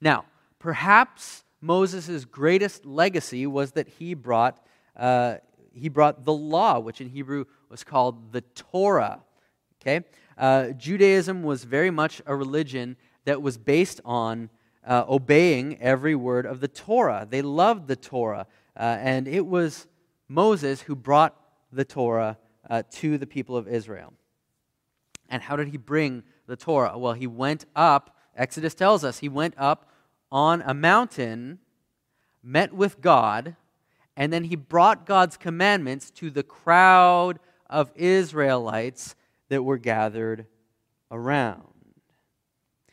Now, 0.00 0.26
perhaps 0.58 1.42
Moses' 1.60 2.24
greatest 2.24 2.84
legacy 2.84 3.46
was 3.46 3.72
that 3.72 3.88
he 3.88 4.14
brought, 4.14 4.64
uh, 4.94 5.36
he 5.72 5.88
brought 5.88 6.24
the 6.24 6.32
law, 6.32 6.78
which 6.78 7.00
in 7.00 7.08
Hebrew 7.08 7.46
was 7.70 7.82
called 7.82 8.32
the 8.32 8.42
Torah. 8.42 9.22
Okay? 9.80 10.04
Uh, 10.36 10.68
Judaism 10.70 11.42
was 11.42 11.64
very 11.64 11.90
much 11.90 12.20
a 12.26 12.36
religion 12.36 12.96
that 13.24 13.40
was 13.40 13.56
based 13.56 14.00
on 14.04 14.50
uh, 14.86 15.04
obeying 15.08 15.80
every 15.80 16.14
word 16.14 16.44
of 16.44 16.60
the 16.60 16.68
Torah. 16.68 17.26
They 17.28 17.42
loved 17.42 17.88
the 17.88 17.96
Torah, 17.96 18.46
uh, 18.76 18.98
and 19.00 19.26
it 19.26 19.46
was 19.46 19.86
Moses 20.28 20.82
who 20.82 20.94
brought 20.94 21.34
the 21.72 21.84
Torah 21.84 22.38
uh, 22.68 22.82
to 22.90 23.18
the 23.18 23.26
people 23.26 23.56
of 23.56 23.68
Israel. 23.68 24.12
And 25.28 25.42
how 25.42 25.56
did 25.56 25.68
he 25.68 25.76
bring 25.76 26.22
the 26.46 26.56
Torah? 26.56 26.96
Well, 26.96 27.14
he 27.14 27.26
went 27.26 27.66
up, 27.74 28.16
Exodus 28.36 28.74
tells 28.74 29.04
us, 29.04 29.18
he 29.18 29.28
went 29.28 29.54
up 29.56 29.90
on 30.30 30.62
a 30.62 30.74
mountain, 30.74 31.58
met 32.42 32.72
with 32.72 33.00
God, 33.00 33.56
and 34.16 34.32
then 34.32 34.44
he 34.44 34.56
brought 34.56 35.06
God's 35.06 35.36
commandments 35.36 36.10
to 36.12 36.30
the 36.30 36.42
crowd 36.42 37.38
of 37.68 37.90
Israelites 37.94 39.14
that 39.48 39.62
were 39.62 39.78
gathered 39.78 40.46
around. 41.10 41.62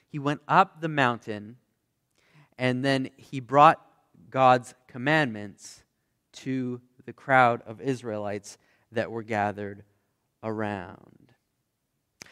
He 0.08 0.20
went 0.20 0.42
up 0.48 0.82
the 0.82 0.90
mountain, 0.90 1.58
and 2.58 2.84
then 2.84 3.10
he 3.18 3.40
brought 3.40 3.84
God's 4.30 4.76
commandments 4.88 5.84
to 6.34 6.82
the 7.06 7.14
crowd 7.14 7.62
of 7.66 7.82
Israelites 7.82 8.58
that 8.92 9.12
were 9.12 9.24
gathered 9.24 9.84
around. 10.44 11.24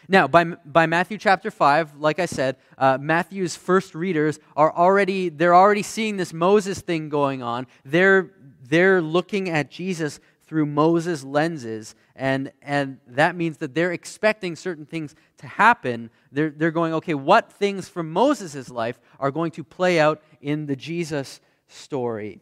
Now, 0.08 0.28
by, 0.28 0.44
by 0.44 0.88
Matthew 0.88 1.18
chapter 1.18 1.52
5, 1.52 1.98
like 1.98 2.20
I 2.20 2.26
said, 2.26 2.58
uh, 2.78 2.98
Matthew's 3.00 3.56
first 3.56 3.94
readers 3.96 4.40
are 4.56 4.76
already, 4.76 5.30
they're 5.30 5.56
already 5.56 5.84
seeing 5.84 6.18
this 6.18 6.34
Moses 6.34 6.82
thing 6.82 7.10
going 7.10 7.44
on. 7.44 7.68
They're, 7.86 8.32
they're 8.64 9.02
looking 9.02 9.50
at 9.50 9.70
Jesus 9.70 10.20
through 10.44 10.66
Moses' 10.66 11.24
lenses, 11.24 11.96
and, 12.16 12.52
and 12.62 12.98
that 13.08 13.38
means 13.38 13.58
that 13.60 13.74
they're 13.74 13.94
expecting 13.94 14.56
certain 14.58 14.86
things 14.86 15.16
to 15.38 15.48
happen. 15.48 16.10
They're, 16.32 16.50
they're 16.50 16.72
going, 16.72 16.94
okay, 16.96 17.14
what 17.14 17.52
things 17.54 17.88
from 17.88 18.12
Moses' 18.12 18.70
life 18.70 19.00
are 19.20 19.32
going 19.32 19.52
to 19.52 19.64
play 19.64 20.00
out 20.00 20.22
in 20.42 20.66
the 20.66 20.76
Jesus 20.76 21.40
story? 21.70 22.42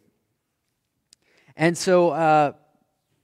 And 1.60 1.78
so, 1.78 2.12
uh, 2.12 2.54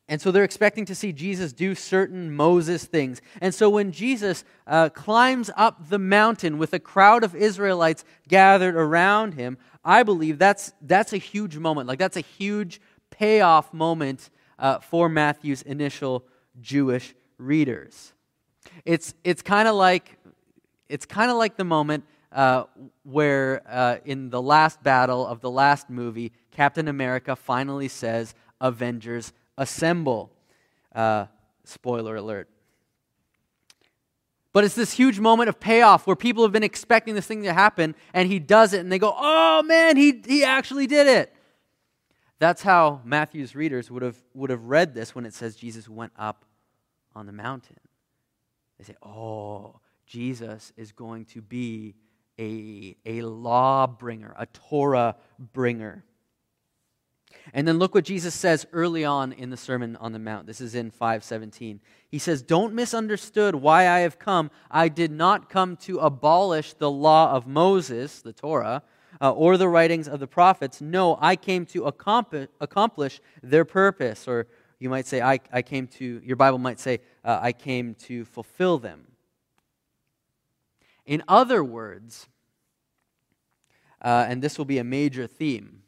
and 0.09 0.21
so 0.21 0.29
they're 0.29 0.43
expecting 0.43 0.85
to 0.85 0.93
see 0.93 1.13
Jesus 1.13 1.53
do 1.53 1.73
certain 1.73 2.35
Moses 2.35 2.83
things. 2.83 3.21
And 3.39 3.55
so 3.55 3.69
when 3.69 3.93
Jesus 3.93 4.43
uh, 4.67 4.89
climbs 4.89 5.49
up 5.55 5.89
the 5.89 5.97
mountain 5.97 6.57
with 6.57 6.73
a 6.73 6.79
crowd 6.79 7.23
of 7.23 7.33
Israelites 7.33 8.03
gathered 8.27 8.75
around 8.75 9.35
him, 9.35 9.57
I 9.85 10.03
believe 10.03 10.37
that's, 10.37 10.73
that's 10.81 11.13
a 11.13 11.17
huge 11.17 11.57
moment. 11.57 11.87
Like, 11.87 11.97
that's 11.97 12.17
a 12.17 12.21
huge 12.21 12.81
payoff 13.09 13.73
moment 13.73 14.29
uh, 14.59 14.79
for 14.79 15.07
Matthew's 15.07 15.61
initial 15.61 16.25
Jewish 16.59 17.15
readers. 17.37 18.11
It's, 18.83 19.13
it's 19.23 19.41
kind 19.41 19.67
of 19.67 19.75
like, 19.75 20.17
it's 20.89 21.07
like 21.15 21.55
the 21.55 21.63
moment 21.63 22.03
uh, 22.35 22.65
where 23.03 23.61
uh, 23.65 23.97
in 24.03 24.29
the 24.29 24.41
last 24.41 24.83
battle 24.83 25.25
of 25.25 25.39
the 25.39 25.49
last 25.49 25.89
movie, 25.89 26.33
Captain 26.55 26.87
America 26.87 27.35
finally 27.35 27.87
says, 27.89 28.33
Avengers 28.61 29.33
assemble. 29.57 30.31
Uh, 30.93 31.25
spoiler 31.65 32.15
alert. 32.15 32.49
But 34.53 34.63
it's 34.63 34.75
this 34.75 34.93
huge 34.93 35.19
moment 35.19 35.49
of 35.49 35.59
payoff 35.59 36.07
where 36.07 36.15
people 36.15 36.43
have 36.43 36.53
been 36.53 36.63
expecting 36.63 37.13
this 37.13 37.27
thing 37.27 37.43
to 37.43 37.51
happen, 37.51 37.93
and 38.13 38.31
he 38.31 38.39
does 38.39 38.71
it, 38.71 38.79
and 38.79 38.89
they 38.89 38.99
go, 38.99 39.13
oh 39.17 39.63
man, 39.63 39.97
he, 39.97 40.21
he 40.25 40.45
actually 40.45 40.87
did 40.87 41.07
it. 41.07 41.35
That's 42.39 42.61
how 42.61 43.01
Matthew's 43.03 43.53
readers 43.53 43.91
would 43.91 44.01
have, 44.01 44.17
would 44.33 44.49
have 44.49 44.63
read 44.63 44.93
this 44.93 45.13
when 45.13 45.25
it 45.25 45.33
says 45.33 45.57
Jesus 45.57 45.89
went 45.89 46.13
up 46.17 46.45
on 47.13 47.25
the 47.25 47.33
mountain. 47.33 47.79
They 48.77 48.85
say, 48.85 48.95
oh, 49.03 49.81
Jesus 50.05 50.71
is 50.77 50.93
going 50.93 51.25
to 51.25 51.41
be 51.41 51.95
a, 52.39 52.95
a 53.05 53.21
law 53.23 53.87
bringer, 53.87 54.33
a 54.37 54.45
Torah 54.45 55.17
bringer. 55.37 56.05
And 57.53 57.67
then 57.67 57.77
look 57.77 57.93
what 57.93 58.05
Jesus 58.05 58.33
says 58.33 58.65
early 58.73 59.05
on 59.05 59.31
in 59.31 59.49
the 59.49 59.57
Sermon 59.57 59.95
on 59.97 60.13
the 60.13 60.19
Mount. 60.19 60.47
This 60.47 60.61
is 60.61 60.75
in 60.75 60.89
517. 60.91 61.79
He 62.09 62.19
says, 62.19 62.41
Don't 62.41 62.73
misunderstood 62.73 63.55
why 63.55 63.87
I 63.87 63.99
have 63.99 64.17
come. 64.17 64.51
I 64.71 64.87
did 64.87 65.11
not 65.11 65.49
come 65.49 65.77
to 65.77 65.99
abolish 65.99 66.73
the 66.73 66.89
law 66.89 67.31
of 67.31 67.45
Moses, 67.45 68.21
the 68.21 68.33
Torah, 68.33 68.83
uh, 69.21 69.31
or 69.31 69.57
the 69.57 69.69
writings 69.69 70.07
of 70.07 70.19
the 70.19 70.27
prophets. 70.27 70.81
No, 70.81 71.17
I 71.21 71.35
came 71.35 71.65
to 71.67 71.85
accomplish, 71.85 72.49
accomplish 72.59 73.21
their 73.43 73.65
purpose. 73.65 74.27
Or 74.27 74.47
you 74.79 74.89
might 74.89 75.07
say, 75.07 75.21
I, 75.21 75.39
I 75.53 75.61
came 75.61 75.87
to, 75.87 76.21
your 76.23 76.35
Bible 76.35 76.57
might 76.57 76.79
say, 76.79 76.99
uh, 77.23 77.39
I 77.41 77.51
came 77.51 77.93
to 78.05 78.25
fulfill 78.25 78.79
them. 78.79 79.07
In 81.05 81.23
other 81.27 81.63
words, 81.63 82.27
uh, 84.01 84.25
and 84.27 84.41
this 84.41 84.57
will 84.57 84.65
be 84.65 84.79
a 84.79 84.83
major 84.83 85.27
theme, 85.27 85.83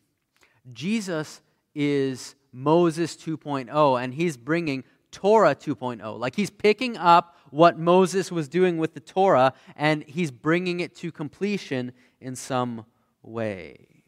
Jesus 0.72 1.42
is 1.78 2.34
Moses 2.52 3.16
2.0, 3.16 4.04
and 4.04 4.14
he's 4.16 4.36
bringing 4.36 4.84
Torah 5.12 5.56
2.0. 5.56 6.20
Like 6.20 6.36
he's 6.36 6.50
picking 6.50 6.98
up 6.98 7.38
what 7.52 7.78
Moses 7.78 8.32
was 8.32 8.50
doing 8.50 8.80
with 8.80 8.96
the 8.96 9.00
Torah, 9.00 9.54
and 9.76 10.04
he's 10.04 10.32
bringing 10.32 10.80
it 10.80 10.96
to 10.98 11.12
completion 11.12 11.92
in 12.20 12.36
some 12.36 12.86
way. 13.22 14.04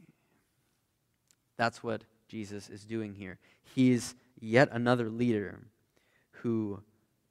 That's 1.58 1.84
what 1.84 2.04
Jesus 2.28 2.70
is 2.70 2.86
doing 2.86 3.14
here. 3.14 3.38
He's 3.76 4.16
yet 4.40 4.70
another 4.72 5.08
leader 5.08 5.60
who 6.32 6.82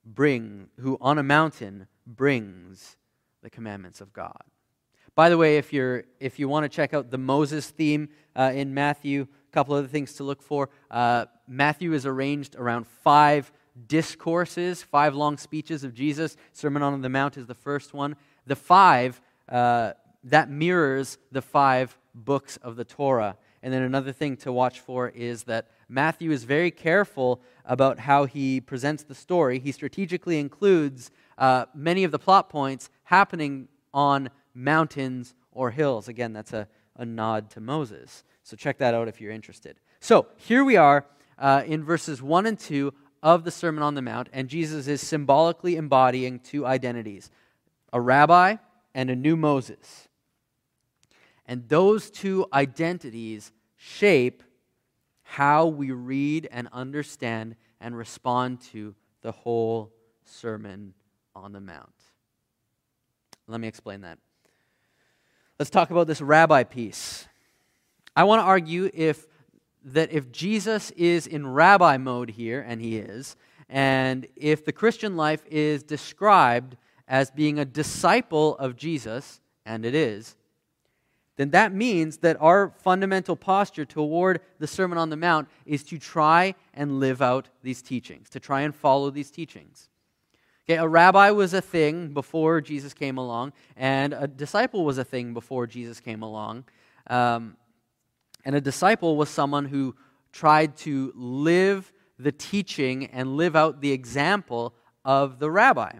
bring 0.05 0.69
who 0.79 0.99
on 1.01 1.19
a 1.19 1.23
mountain 1.25 1.89
brings 2.07 2.97
the 3.43 3.51
commandments 3.51 4.01
of 4.01 4.13
God. 4.13 4.43
By 5.19 5.31
the 5.31 5.37
way, 5.37 5.57
if, 5.57 5.73
you're, 5.73 6.05
if 6.21 6.39
you 6.39 6.49
want 6.49 6.63
to 6.63 6.69
check 6.69 6.95
out 6.95 7.11
the 7.11 7.19
Moses 7.19 7.71
theme 7.71 8.09
uh, 8.37 8.53
in 8.55 8.73
Matthew, 8.73 9.27
a 9.51 9.55
couple 9.55 9.75
other 9.75 9.89
things 9.89 10.15
to 10.15 10.25
look 10.25 10.43
for. 10.43 10.69
Uh, 10.91 11.27
Matthew 11.47 11.93
is 11.93 12.07
arranged 12.07 12.57
around 12.57 12.87
five 12.87 13.51
discourses, 13.87 14.83
five 14.83 15.15
long 15.15 15.37
speeches 15.37 15.85
of 15.85 15.95
Jesus. 15.95 16.37
Sermon 16.53 16.83
on 16.83 17.01
the 17.01 17.09
Mount 17.09 17.37
is 17.37 17.47
the 17.47 17.55
first 17.55 17.95
one. 17.95 18.17
The 18.47 18.57
five, 18.57 19.21
uh, 19.49 19.93
that 20.25 20.51
mirrors 20.51 21.19
the 21.33 21.43
five 21.43 21.97
books 22.15 22.57
of 22.59 22.77
the 22.77 22.85
Torah. 22.85 23.37
And 23.63 23.73
then 23.73 23.83
another 23.83 24.13
thing 24.13 24.37
to 24.39 24.53
watch 24.53 24.81
for 24.81 25.09
is 25.09 25.45
that 25.45 25.71
Matthew 25.89 26.31
is 26.31 26.45
very 26.45 26.71
careful 26.71 27.41
about 27.65 27.99
how 27.99 28.25
he 28.25 28.61
presents 28.61 29.03
the 29.03 29.15
story. 29.15 29.59
He 29.59 29.73
strategically 29.73 30.39
includes 30.39 31.11
uh, 31.39 31.67
many 31.75 32.05
of 32.05 32.11
the 32.11 32.19
plot 32.19 32.51
points 32.51 32.91
happening 33.05 33.69
on 33.93 34.31
mountains 34.55 35.35
or 35.53 35.71
hills. 35.71 36.09
Again, 36.09 36.33
that's 36.33 36.53
a, 36.53 36.69
a 36.97 37.05
nod 37.05 37.51
to 37.51 37.61
Moses. 37.61 38.23
So 38.49 38.57
check 38.57 38.79
that 38.79 38.95
out 38.95 39.09
if 39.09 39.21
you're 39.21 39.31
interested. 39.31 39.77
So 40.01 40.27
here 40.37 40.65
we 40.65 40.77
are 40.77 41.05
uh, 41.39 41.65
in 41.67 41.85
verses 41.85 42.23
1 42.23 42.47
and 42.47 42.59
2 42.59 42.95
of 43.23 43.45
the 43.45 43.51
Sermon 43.51 43.83
on 43.83 43.95
the 43.95 44.01
Mount, 44.01 44.31
and 44.33 44.49
Jesus 44.49 44.89
is 44.89 45.07
symbolically 45.07 45.77
embodying 45.77 46.39
two 46.41 46.65
identities 46.65 47.31
a 47.93 48.01
rabbi 48.01 48.57
and 48.95 49.11
a 49.11 49.15
new 49.15 49.37
Moses. 49.37 50.09
And 51.45 51.69
those 51.69 52.11
two 52.11 52.47
identities 52.51 53.53
shape 53.77 54.43
how 55.25 55.67
we 55.67 55.91
read 55.91 56.49
and 56.51 56.71
understand 56.73 57.55
and 57.83 57.95
respond 57.95 58.63
to 58.73 58.95
the 59.21 59.33
whole 59.33 59.93
Sermon 60.25 60.95
on 61.37 61.53
the 61.53 61.61
Mount. 61.61 61.93
Let 63.47 63.61
me 63.61 63.69
explain 63.69 64.01
that. 64.01 64.19
Let's 65.59 65.71
talk 65.71 65.91
about 65.91 66.07
this 66.07 66.23
rabbi 66.23 66.63
piece. 66.63 67.29
I 68.19 68.25
want 68.25 68.41
to 68.41 68.45
argue 68.45 68.91
if 68.93 69.29
that 69.85 70.11
if 70.11 70.33
Jesus 70.33 70.91
is 70.97 71.29
in 71.29 71.47
rabbi 71.47 71.99
mode 71.99 72.31
here, 72.31 72.65
and 72.67 72.83
he 72.83 72.97
is, 72.97 73.37
and 73.69 74.27
if 74.35 74.65
the 74.65 74.73
Christian 74.73 75.17
life 75.17 75.45
is 75.49 75.85
described 75.85 76.77
as 77.07 77.31
being 77.31 77.61
a 77.61 77.65
disciple 77.65 78.59
of 78.59 78.75
Jesus, 78.75 79.41
and 79.65 79.85
it 79.85 79.95
is, 79.95 80.35
then 81.37 81.51
that 81.51 81.73
means 81.73 82.17
that 82.17 82.37
our 82.41 82.73
fundamental 82.83 83.37
posture 83.37 83.85
toward 83.85 84.41
the 84.59 84.67
Sermon 84.67 84.99
on 84.99 85.11
the 85.11 85.17
Mount 85.17 85.47
is 85.65 85.85
to 85.85 85.97
try 85.97 86.57
and 86.75 86.99
live 86.99 87.23
out 87.23 87.49
these 87.63 87.83
teachings, 87.83 88.29
to 88.31 88.41
try 88.41 88.63
and 88.63 88.75
follow 88.75 89.11
these 89.11 89.31
teachings. 89.31 89.91
Okay, 90.69 90.79
a 90.79 90.89
rabbi 90.89 91.31
was 91.31 91.55
a 91.55 91.63
thing 91.63 92.09
before 92.09 92.61
Jesus 92.61 92.93
came 92.93 93.17
along, 93.17 93.53
and 93.77 94.13
a 94.13 94.27
disciple 94.27 94.85
was 94.85 94.99
a 94.99 95.05
thing 95.05 95.35
before 95.35 95.69
Jesus 95.69 96.01
came 96.01 96.25
along. 96.25 96.65
Um, 97.07 97.57
and 98.45 98.55
a 98.55 98.61
disciple 98.61 99.17
was 99.17 99.29
someone 99.29 99.67
who 99.67 99.95
tried 100.33 100.77
to 100.79 101.13
live 101.15 101.93
the 102.19 102.33
teaching 102.33 103.07
and 103.07 103.37
live 103.37 103.55
out 103.57 103.81
the 103.81 103.93
example 103.93 104.75
of 105.05 105.39
the 105.39 105.51
rabbi. 105.51 105.93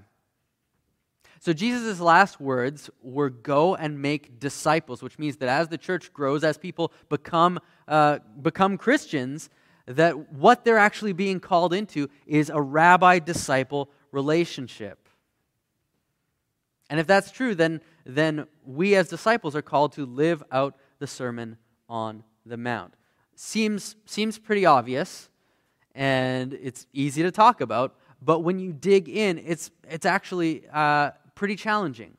So 1.41 1.53
Jesus' 1.53 2.01
last 2.01 2.41
words 2.41 2.91
were 3.01 3.31
go 3.31 3.77
and 3.77 4.03
make 4.03 4.41
disciples, 4.41 5.03
which 5.03 5.19
means 5.19 5.37
that 5.37 5.49
as 5.49 5.69
the 5.69 5.79
church 5.79 6.13
grows, 6.13 6.43
as 6.43 6.59
people 6.59 6.93
become, 7.09 7.61
uh, 7.87 8.19
become 8.43 8.77
Christians, 8.77 9.49
that 9.87 10.33
what 10.33 10.65
they're 10.65 10.79
actually 10.79 11.13
being 11.13 11.41
called 11.41 11.73
into 11.73 12.11
is 12.27 12.51
a 12.51 12.61
rabbi 12.61 13.21
disciple 13.21 13.89
relationship. 14.11 15.09
And 16.91 16.99
if 16.99 17.07
that's 17.07 17.31
true, 17.31 17.55
then, 17.55 17.81
then 18.05 18.47
we 18.65 18.97
as 18.97 19.09
disciples 19.09 19.55
are 19.55 19.63
called 19.63 19.93
to 19.93 20.07
live 20.07 20.43
out 20.51 20.77
the 20.99 21.07
Sermon 21.07 21.57
on 21.89 22.23
the 22.45 22.57
Mount. 22.57 22.95
Seems, 23.35 23.97
seems 24.05 24.39
pretty 24.39 24.67
obvious, 24.67 25.29
and 25.95 26.53
it's 26.55 26.87
easy 26.93 27.23
to 27.23 27.31
talk 27.31 27.61
about, 27.61 27.97
but 28.21 28.41
when 28.41 28.59
you 28.59 28.73
dig 28.73 29.09
in, 29.09 29.39
it's, 29.39 29.71
it's 29.89 30.07
actually 30.07 30.65
uh, 30.73 31.13
pretty 31.35 31.57
challenging. 31.57 32.17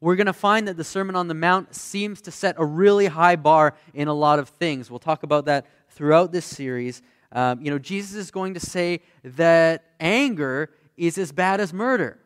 We're 0.00 0.14
going 0.14 0.26
to 0.26 0.32
find 0.32 0.68
that 0.68 0.76
the 0.76 0.84
Sermon 0.84 1.16
on 1.16 1.26
the 1.26 1.34
Mount 1.34 1.74
seems 1.74 2.20
to 2.22 2.30
set 2.30 2.54
a 2.58 2.64
really 2.64 3.06
high 3.06 3.34
bar 3.34 3.74
in 3.94 4.06
a 4.06 4.14
lot 4.14 4.38
of 4.38 4.48
things. 4.48 4.90
We'll 4.90 5.00
talk 5.00 5.24
about 5.24 5.46
that 5.46 5.66
throughout 5.90 6.30
this 6.30 6.44
series. 6.44 7.02
Um, 7.32 7.60
you 7.60 7.70
know, 7.70 7.78
Jesus 7.78 8.14
is 8.14 8.30
going 8.30 8.54
to 8.54 8.60
say 8.60 9.00
that 9.24 9.84
anger 9.98 10.70
is 10.96 11.18
as 11.18 11.32
bad 11.32 11.60
as 11.60 11.72
murder. 11.72 12.18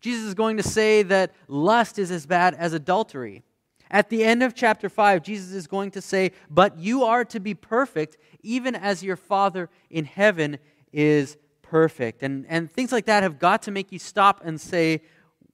Jesus 0.00 0.24
is 0.24 0.34
going 0.34 0.58
to 0.58 0.62
say 0.62 1.02
that 1.04 1.32
lust 1.48 1.98
is 1.98 2.10
as 2.10 2.26
bad 2.26 2.54
as 2.54 2.74
adultery. 2.74 3.42
At 3.90 4.10
the 4.10 4.24
end 4.24 4.42
of 4.42 4.54
chapter 4.54 4.88
5, 4.88 5.22
Jesus 5.22 5.52
is 5.52 5.66
going 5.66 5.92
to 5.92 6.00
say, 6.00 6.32
But 6.50 6.78
you 6.78 7.04
are 7.04 7.24
to 7.26 7.40
be 7.40 7.54
perfect, 7.54 8.18
even 8.42 8.74
as 8.74 9.02
your 9.02 9.16
Father 9.16 9.70
in 9.90 10.04
heaven 10.04 10.58
is 10.92 11.36
perfect. 11.62 12.22
And, 12.22 12.46
and 12.48 12.70
things 12.70 12.92
like 12.92 13.06
that 13.06 13.22
have 13.22 13.38
got 13.38 13.62
to 13.62 13.70
make 13.70 13.92
you 13.92 13.98
stop 13.98 14.42
and 14.44 14.60
say, 14.60 15.02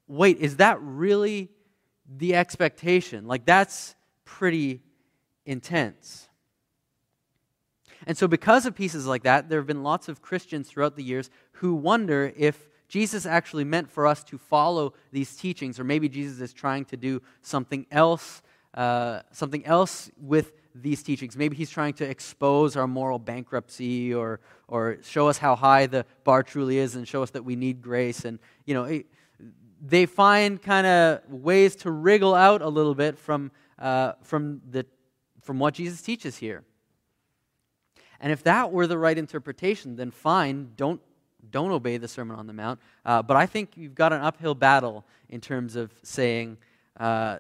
wait, 0.07 0.39
is 0.39 0.57
that 0.57 0.81
really 0.81 1.51
the 2.09 2.35
expectation? 2.35 3.27
Like, 3.27 3.45
that's 3.45 3.95
pretty 4.25 4.83
intense. 5.47 6.29
And 8.07 8.17
so, 8.17 8.29
because 8.29 8.67
of 8.67 8.75
pieces 8.75 9.07
like 9.07 9.23
that, 9.23 9.49
there 9.49 9.59
have 9.59 9.67
been 9.67 9.83
lots 9.83 10.09
of 10.09 10.21
Christians 10.21 10.69
throughout 10.69 10.97
the 10.97 11.03
years 11.03 11.31
who 11.53 11.75
wonder 11.75 12.33
if 12.37 12.69
Jesus 12.95 13.27
actually 13.27 13.65
meant 13.65 13.91
for 13.91 14.07
us 14.07 14.23
to 14.23 14.39
follow 14.39 14.95
these 15.11 15.35
teachings, 15.35 15.81
or 15.81 15.85
maybe 15.85 16.09
Jesus 16.09 16.41
is 16.41 16.53
trying 16.53 16.85
to 16.85 16.97
do 16.97 17.21
something 17.43 17.87
else, 17.91 18.41
uh, 18.75 19.23
something 19.33 19.67
else 19.67 20.13
with 20.17 20.53
these 20.77 21.03
teachings. 21.03 21.37
Maybe 21.37 21.57
he's 21.57 21.71
trying 21.71 21.95
to 21.95 22.05
expose 22.09 22.77
our 22.77 22.87
moral 22.87 23.19
bankruptcy, 23.19 24.15
or 24.15 24.39
or 24.69 24.99
show 25.03 25.27
us 25.27 25.39
how 25.39 25.57
high 25.57 25.87
the 25.89 26.07
bar 26.23 26.45
truly 26.45 26.79
is, 26.79 26.95
and 26.95 27.09
show 27.09 27.21
us 27.25 27.31
that 27.31 27.45
we 27.45 27.57
need 27.57 27.83
grace. 27.83 28.25
And 28.25 28.39
you 28.65 28.75
know, 28.75 28.85
it, 28.85 29.07
they 29.81 30.07
find 30.07 30.63
kind 30.63 30.87
of 30.87 31.29
ways 31.29 31.75
to 31.77 31.91
wriggle 31.91 32.35
out 32.37 32.63
a 32.63 32.69
little 32.69 32.95
bit 32.95 33.19
from, 33.19 33.51
uh, 33.77 34.13
from, 34.23 34.63
the, 34.71 34.87
from 35.43 35.59
what 35.59 35.75
Jesus 35.75 36.01
teaches 36.01 36.37
here. 36.37 36.63
And 38.21 38.31
if 38.31 38.45
that 38.45 38.71
were 38.71 38.87
the 38.87 38.99
right 38.99 39.19
interpretation, 39.19 39.97
then 39.97 40.13
fine, 40.13 40.71
don't, 40.77 41.01
don't 41.51 41.71
obey 41.71 41.97
the 41.97 42.09
Sermon 42.09 42.37
on 42.37 42.47
the 42.47 42.53
Mount. 42.53 42.81
Uh, 43.05 43.23
but 43.23 43.37
I 43.37 43.47
think 43.47 43.77
you've 43.77 43.95
got 43.95 44.13
an 44.13 44.21
uphill 44.21 44.55
battle 44.55 45.05
in 45.29 45.41
terms 45.41 45.77
of 45.77 45.93
saying, 46.03 46.59
uh, 46.99 47.39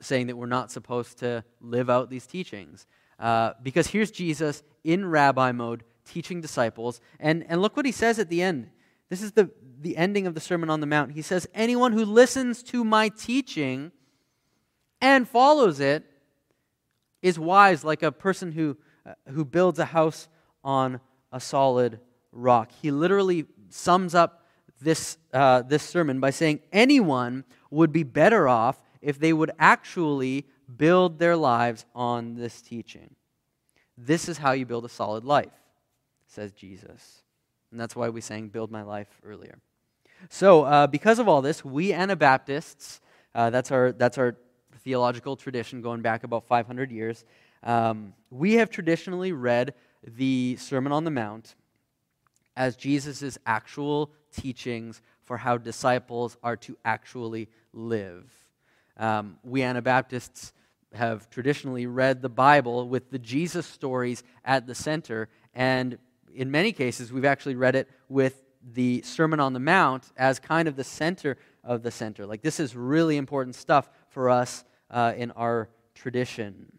saying 0.00 0.28
that 0.28 0.36
we're 0.36 0.46
not 0.46 0.70
supposed 0.70 1.18
to 1.18 1.44
live 1.60 1.90
out 1.90 2.10
these 2.10 2.26
teachings. 2.26 2.86
Uh, 3.18 3.52
because 3.62 3.86
here's 3.86 4.10
Jesus 4.10 4.62
in 4.84 5.08
rabbi 5.08 5.52
mode 5.52 5.84
teaching 6.04 6.40
disciples. 6.40 7.00
And, 7.20 7.44
and 7.48 7.62
look 7.62 7.76
what 7.76 7.86
he 7.86 7.92
says 7.92 8.18
at 8.18 8.28
the 8.28 8.42
end. 8.42 8.70
This 9.08 9.22
is 9.22 9.32
the, 9.32 9.50
the 9.80 9.96
ending 9.96 10.26
of 10.26 10.34
the 10.34 10.40
Sermon 10.40 10.70
on 10.70 10.80
the 10.80 10.86
Mount. 10.86 11.12
He 11.12 11.22
says, 11.22 11.46
Anyone 11.54 11.92
who 11.92 12.04
listens 12.04 12.62
to 12.64 12.84
my 12.84 13.08
teaching 13.08 13.92
and 15.00 15.28
follows 15.28 15.80
it 15.80 16.04
is 17.20 17.38
wise, 17.38 17.84
like 17.84 18.02
a 18.02 18.10
person 18.10 18.52
who, 18.52 18.76
uh, 19.06 19.14
who 19.28 19.44
builds 19.44 19.78
a 19.78 19.84
house 19.84 20.28
on 20.64 21.00
a 21.32 21.40
solid 21.40 22.00
rock. 22.32 22.72
He 22.80 22.90
literally 22.90 23.46
sums 23.68 24.14
up 24.14 24.44
this, 24.80 25.18
uh, 25.32 25.62
this 25.62 25.82
sermon 25.82 26.20
by 26.20 26.30
saying, 26.30 26.60
Anyone 26.72 27.44
would 27.70 27.92
be 27.92 28.02
better 28.02 28.48
off 28.48 28.82
if 29.00 29.18
they 29.18 29.32
would 29.32 29.50
actually 29.58 30.46
build 30.76 31.18
their 31.18 31.36
lives 31.36 31.84
on 31.94 32.34
this 32.34 32.60
teaching. 32.60 33.14
This 33.96 34.28
is 34.28 34.38
how 34.38 34.52
you 34.52 34.66
build 34.66 34.84
a 34.84 34.88
solid 34.88 35.24
life, 35.24 35.52
says 36.26 36.52
Jesus. 36.52 37.22
And 37.70 37.80
that's 37.80 37.96
why 37.96 38.08
we 38.08 38.20
sang 38.20 38.48
Build 38.48 38.70
My 38.70 38.82
Life 38.82 39.08
earlier. 39.24 39.58
So, 40.28 40.62
uh, 40.64 40.86
because 40.86 41.18
of 41.18 41.28
all 41.28 41.42
this, 41.42 41.64
we 41.64 41.92
Anabaptists, 41.92 43.00
uh, 43.34 43.50
that's, 43.50 43.70
our, 43.70 43.92
that's 43.92 44.18
our 44.18 44.36
theological 44.84 45.36
tradition 45.36 45.82
going 45.82 46.02
back 46.02 46.24
about 46.24 46.46
500 46.46 46.90
years, 46.90 47.24
um, 47.62 48.12
we 48.30 48.54
have 48.54 48.70
traditionally 48.70 49.32
read 49.32 49.74
the 50.04 50.56
Sermon 50.56 50.92
on 50.92 51.04
the 51.04 51.10
Mount 51.10 51.54
as 52.56 52.76
Jesus' 52.76 53.38
actual 53.46 54.10
teachings 54.32 55.00
for 55.24 55.36
how 55.36 55.56
disciples 55.58 56.36
are 56.42 56.56
to 56.56 56.76
actually 56.84 57.48
live. 57.72 58.32
Um, 58.96 59.38
we 59.42 59.62
Anabaptists 59.62 60.52
have 60.92 61.30
traditionally 61.30 61.86
read 61.86 62.20
the 62.20 62.28
Bible 62.28 62.88
with 62.88 63.10
the 63.10 63.18
Jesus 63.18 63.66
stories 63.66 64.22
at 64.44 64.66
the 64.66 64.74
center, 64.74 65.28
and 65.54 65.98
in 66.34 66.50
many 66.50 66.72
cases, 66.72 67.12
we've 67.12 67.24
actually 67.24 67.56
read 67.56 67.74
it 67.74 67.88
with 68.08 68.42
the 68.74 69.02
Sermon 69.02 69.40
on 69.40 69.52
the 69.52 69.60
Mount 69.60 70.12
as 70.16 70.38
kind 70.38 70.68
of 70.68 70.76
the 70.76 70.84
center 70.84 71.36
of 71.64 71.82
the 71.82 71.90
center. 71.90 72.26
Like, 72.26 72.42
this 72.42 72.60
is 72.60 72.76
really 72.76 73.16
important 73.16 73.54
stuff 73.54 73.90
for 74.08 74.30
us 74.30 74.64
uh, 74.90 75.14
in 75.16 75.30
our 75.32 75.68
tradition. 75.94 76.72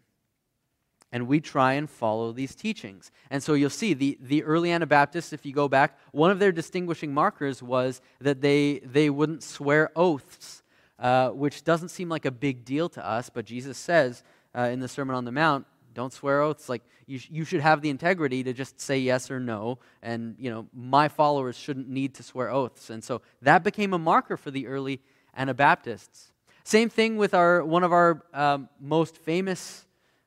And 1.14 1.28
we 1.28 1.40
try 1.40 1.74
and 1.74 1.88
follow 1.88 2.32
these 2.32 2.56
teachings. 2.56 3.12
And 3.30 3.40
so 3.40 3.54
you'll 3.54 3.70
see 3.70 3.94
the, 3.94 4.18
the 4.20 4.42
early 4.42 4.72
Anabaptists, 4.72 5.32
if 5.32 5.46
you 5.46 5.52
go 5.52 5.68
back, 5.68 5.96
one 6.10 6.32
of 6.32 6.40
their 6.40 6.50
distinguishing 6.50 7.14
markers 7.14 7.62
was 7.62 8.00
that 8.20 8.40
they, 8.40 8.80
they 8.80 9.10
wouldn't 9.10 9.44
swear 9.44 9.92
oaths, 9.94 10.64
uh, 10.98 11.28
which 11.28 11.62
doesn't 11.62 11.90
seem 11.90 12.08
like 12.08 12.24
a 12.24 12.32
big 12.32 12.64
deal 12.64 12.88
to 12.88 13.06
us, 13.06 13.30
but 13.30 13.44
Jesus 13.44 13.78
says 13.78 14.24
uh, 14.56 14.62
in 14.62 14.80
the 14.80 14.88
Sermon 14.88 15.14
on 15.14 15.24
the 15.24 15.30
Mount, 15.30 15.66
don't 15.94 16.12
swear 16.12 16.40
oaths. 16.40 16.68
Like 16.68 16.82
you, 17.06 17.18
sh- 17.18 17.28
you 17.30 17.44
should 17.44 17.60
have 17.60 17.80
the 17.80 17.90
integrity 17.90 18.42
to 18.42 18.52
just 18.52 18.80
say 18.80 18.98
yes 18.98 19.30
or 19.30 19.38
no. 19.38 19.78
And 20.02 20.34
you 20.36 20.50
know, 20.50 20.66
my 20.74 21.06
followers 21.06 21.56
shouldn't 21.56 21.88
need 21.88 22.14
to 22.14 22.24
swear 22.24 22.50
oaths. 22.50 22.90
And 22.90 23.04
so 23.04 23.22
that 23.42 23.62
became 23.62 23.94
a 23.94 23.98
marker 23.98 24.36
for 24.36 24.50
the 24.50 24.66
early 24.66 25.00
Anabaptists. 25.36 26.32
Same 26.64 26.88
thing 26.88 27.16
with 27.16 27.34
our 27.34 27.64
one 27.64 27.84
of 27.84 27.92
our 27.92 28.24
um, 28.32 28.68
most 28.80 29.16
famous 29.18 29.83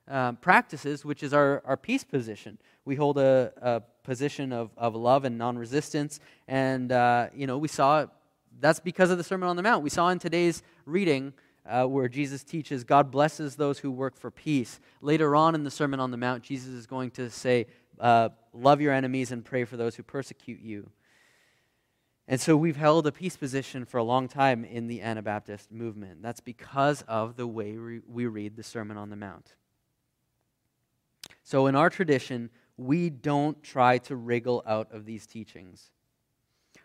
um, 0.08 0.38
practices, 0.38 1.04
which 1.04 1.24
is 1.24 1.34
our, 1.34 1.62
our 1.66 1.78
peace 1.78 2.04
position. 2.04 2.58
We 2.86 2.96
hold 2.96 3.18
a, 3.18 3.52
a 3.62 3.82
position 4.04 4.54
of, 4.54 4.72
of 4.78 4.96
love 4.96 5.26
and 5.26 5.38
non-resistance, 5.38 6.20
and 6.48 6.92
uh, 6.92 7.28
you 7.34 7.48
know 7.48 7.58
we 7.58 7.68
saw 7.68 8.06
that's 8.60 8.80
because 8.80 9.12
of 9.12 9.18
the 9.18 9.24
Sermon 9.24 9.50
on 9.50 9.56
the 9.56 9.64
Mount. 9.64 9.84
We 9.84 9.90
saw 9.90 10.10
in 10.10 10.20
today's 10.20 10.64
reading 10.86 11.34
uh, 11.66 11.86
where 11.86 12.08
Jesus 12.08 12.44
teaches 12.44 12.84
God 12.84 13.12
blesses 13.12 13.56
those 13.56 13.80
who 13.80 13.92
work 13.92 14.18
for 14.18 14.32
peace. 14.32 14.80
Later 15.02 15.36
on 15.36 15.56
in 15.56 15.64
the 15.64 15.72
Sermon 15.72 16.00
on 16.00 16.12
the 16.12 16.18
Mount, 16.18 16.44
Jesus 16.44 16.70
is 16.70 16.88
going 16.88 17.12
to 17.12 17.30
say, 17.30 17.68
uh, 18.00 18.30
Love 18.54 18.82
your 18.82 18.94
enemies 18.94 19.32
and 19.32 19.46
pray 19.46 19.66
for 19.66 19.78
those 19.78 19.96
who 19.96 20.04
persecute 20.04 20.60
you. 20.60 20.90
And 22.28 22.42
so 22.42 22.58
we've 22.58 22.76
held 22.76 23.08
a 23.08 23.12
peace 23.12 23.38
position 23.38 23.86
for 23.86 23.98
a 23.98 24.04
long 24.04 24.28
time 24.28 24.66
in 24.66 24.88
the 24.88 25.02
Anabaptist 25.02 25.72
movement. 25.72 26.22
That's 26.22 26.42
because 26.42 27.04
of 27.04 27.38
the 27.38 27.48
way 27.48 27.78
we 27.78 28.26
read 28.26 28.56
the 28.56 28.64
Sermon 28.64 28.98
on 28.98 29.10
the 29.10 29.16
Mount. 29.16 29.54
So 31.48 31.68
in 31.68 31.78
our 31.78 31.90
tradition, 31.90 32.50
we 32.76 33.10
don't 33.10 33.64
try 33.64 34.00
to 34.00 34.18
wriggle 34.18 34.64
out 34.68 34.92
of 34.92 35.06
these 35.06 35.26
teachings. 35.26 35.92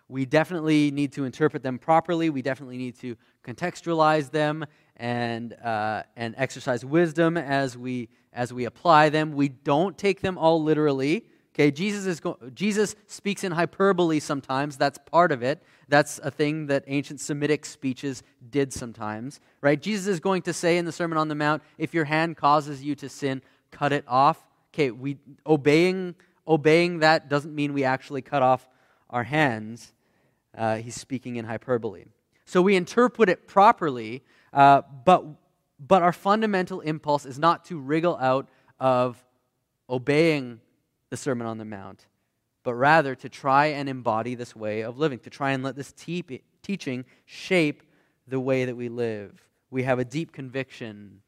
We 0.07 0.25
definitely 0.25 0.93
need 0.93 1.11
to 1.15 1.25
interpret 1.25 1.65
them 1.65 1.81
properly. 1.81 2.31
We 2.31 2.43
definitely 2.43 2.77
need 2.77 2.97
to 3.01 3.17
contextualize 3.45 4.31
them 4.31 4.65
and, 4.95 5.55
uh, 5.55 6.05
and 6.15 6.37
exercise 6.39 6.85
wisdom 6.85 7.37
as 7.37 7.77
we, 7.77 8.09
as 8.33 8.53
we 8.53 8.67
apply 8.67 9.09
them. 9.09 9.33
We 9.33 9.49
don't 9.49 9.99
take 9.99 10.21
them 10.21 10.39
all 10.39 10.63
literally. 10.63 11.27
Okay, 11.57 11.73
Jesus, 11.73 12.07
is 12.07 12.21
go- 12.21 12.39
Jesus 12.55 12.95
speaks 13.09 13.43
in 13.43 13.51
hyperbole 13.51 14.21
sometimes. 14.21 14.77
That's 14.77 14.99
part 15.11 15.33
of 15.33 15.43
it. 15.43 15.61
That's 15.89 16.21
a 16.23 16.31
thing 16.31 16.67
that 16.67 16.85
ancient 16.87 17.19
Semitic 17.19 17.67
speeches 17.67 18.23
did 18.49 18.73
sometimes, 18.73 19.41
right? 19.61 19.83
Jesus 19.83 20.07
is 20.07 20.21
going 20.21 20.43
to 20.43 20.53
say 20.53 20.79
in 20.79 20.85
the 20.85 20.93
Sermon 20.93 21.19
on 21.19 21.27
the 21.27 21.35
Mount, 21.35 21.65
if 21.79 21.93
your 21.93 22.05
hand 22.05 22.37
causes 22.37 22.85
you 22.85 22.95
to 22.95 23.09
sin, 23.09 23.43
cut 23.73 23.93
it 23.93 24.05
off. 24.07 24.47
Okay, 24.73 24.91
we 24.91 25.19
obeying 25.47 26.15
obeying 26.47 27.01
that 27.01 27.29
doesn't 27.29 27.55
mean 27.55 27.73
we 27.73 27.85
actually 27.85 28.23
cut 28.23 28.43
off 28.43 28.69
our 29.11 29.25
hands. 29.25 29.93
Uh, 30.57 30.77
he's 30.77 30.95
speaking 30.95 31.37
in 31.37 31.45
hyperbole. 31.45 32.05
So 32.45 32.61
we 32.63 32.77
interpret 32.77 33.29
it 33.29 33.47
properly, 33.47 34.23
uh, 34.53 34.83
but 35.05 35.25
but 35.79 36.03
our 36.03 36.13
fundamental 36.13 36.81
impulse 36.81 37.27
is 37.27 37.39
not 37.39 37.65
to 37.67 37.79
wriggle 37.79 38.17
out 38.17 38.49
of 38.79 39.23
obeying 39.91 40.61
the 41.11 41.17
Sermon 41.17 41.47
on 41.47 41.59
the 41.59 41.65
Mount, 41.65 42.07
but 42.63 42.75
rather 42.75 43.15
to 43.17 43.29
try 43.29 43.67
and 43.67 43.89
embody 43.89 44.35
this 44.35 44.57
way 44.57 44.83
of 44.83 44.99
living, 44.99 45.19
to 45.21 45.31
try 45.31 45.51
and 45.51 45.63
let 45.63 45.77
this 45.77 45.93
te- 45.93 46.43
teaching 46.63 47.05
shape 47.27 47.83
the 48.27 48.41
way 48.41 48.65
that 48.65 48.77
we 48.77 48.89
live. 48.89 49.49
We 49.71 49.83
have 49.83 49.99
a 49.99 50.05
deep 50.05 50.33
conviction 50.33 51.21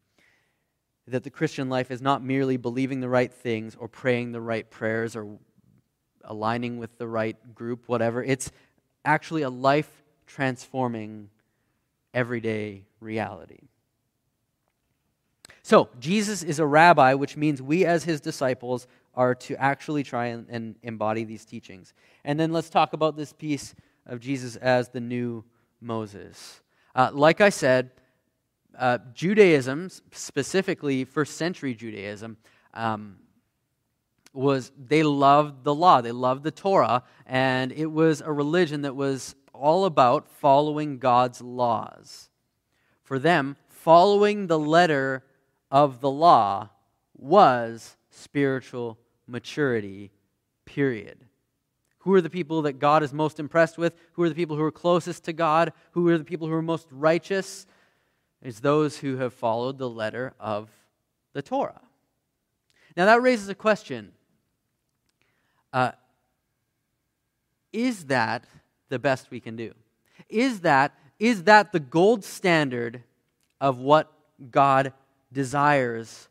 that 1.07 1.23
the 1.23 1.31
Christian 1.31 1.69
life 1.69 1.91
is 1.91 2.01
not 2.01 2.23
merely 2.23 2.57
believing 2.57 3.01
the 3.01 3.09
right 3.09 3.33
things 3.33 3.77
or 3.79 3.89
praying 3.89 4.33
the 4.33 4.41
right 4.41 4.69
prayers 4.71 5.15
or 5.15 5.39
aligning 6.25 6.79
with 6.79 6.97
the 6.99 7.07
right 7.07 7.37
group, 7.55 7.89
whatever. 7.89 8.23
It's 8.23 8.51
actually 9.05 9.43
a 9.43 9.51
life 9.51 10.03
transforming, 10.27 11.29
everyday 12.15 12.87
reality. 13.01 13.69
So, 15.63 15.89
Jesus 15.99 16.43
is 16.43 16.59
a 16.59 16.67
rabbi, 16.67 17.15
which 17.15 17.37
means 17.37 17.63
we 17.63 17.85
as 17.85 18.05
his 18.05 18.21
disciples 18.21 18.87
are 19.15 19.35
to 19.35 19.57
actually 19.57 20.03
try 20.03 20.27
and, 20.27 20.47
and, 20.51 20.75
embody 20.83 21.25
these 21.25 21.45
teachings. 21.45 21.95
And 22.25 22.39
then 22.39 22.53
let's 22.53 22.69
talk 22.69 22.93
about 22.93 23.17
this 23.17 23.33
piece 23.33 23.75
of 24.07 24.21
Jesus 24.21 24.57
as 24.57 24.89
the 24.89 25.01
new 25.01 25.45
Moses. 25.81 26.61
Uh, 26.95 27.11
like 27.13 27.41
I 27.41 27.49
said, 27.49 27.91
uh, 28.79 28.99
Judaism, 29.13 29.89
specifically 30.13 31.05
first 31.05 31.37
century 31.37 31.75
Judaism, 31.75 32.37
um, 32.73 33.17
was 34.33 34.73
they 34.77 35.03
loved 35.03 35.65
the 35.65 35.75
law, 35.75 36.01
they 36.01 36.13
loved 36.13 36.43
the 36.43 36.51
Torah, 36.51 37.05
and 37.27 37.73
it 37.73 37.87
was 37.87 38.21
a 38.21 38.33
religion 38.33 38.83
that 38.83 38.97
was 38.97 39.35
all 39.53 39.85
about 39.85 40.29
following 40.29 40.99
God's 40.99 41.41
laws. 41.41 42.29
For 43.03 43.19
them, 43.19 43.57
following 43.69 44.47
the 44.47 44.59
letter 44.59 45.25
of 45.71 46.01
the 46.01 46.11
law 46.11 46.71
was 47.17 47.97
spiritual 48.11 48.99
maturity, 49.27 50.11
period. 50.65 51.25
Who 51.99 52.13
are 52.15 52.21
the 52.21 52.31
people 52.31 52.63
that 52.63 52.75
God 52.75 53.03
is 53.03 53.13
most 53.13 53.41
impressed 53.41 53.79
with? 53.79 53.95
Who 54.13 54.23
are 54.25 54.29
the 54.29 54.35
people 54.35 54.57
who 54.57 54.63
are 54.63 54.73
closest 54.73 55.25
to 55.25 55.33
God? 55.33 55.73
Who 55.93 56.07
are 56.09 56.19
the 56.19 56.25
people 56.25 56.49
who 56.49 56.55
are 56.55 56.63
most 56.63 56.87
righteous? 56.91 57.67
It's 58.45 58.61
those 58.61 58.99
who 58.99 59.17
have 59.17 59.33
followed 59.33 59.79
the 59.79 59.89
letter 59.89 60.35
of 60.39 60.71
the 61.33 61.43
Torah. 61.43 61.81
Now, 62.97 63.07
that 63.07 63.23
raises 63.23 63.49
a 63.49 63.55
question 63.55 64.13
uh, 65.73 65.93
Is 67.73 68.05
that 68.07 68.45
the 68.91 69.01
best 69.01 69.31
we 69.31 69.41
can 69.41 69.57
do? 69.57 69.73
Is 70.29 70.61
that, 70.61 70.95
is 71.19 71.45
that 71.45 71.73
the 71.73 71.81
gold 71.81 72.23
standard 72.25 73.03
of 73.61 73.79
what 73.79 74.13
God 74.51 74.93
desires 75.33 76.29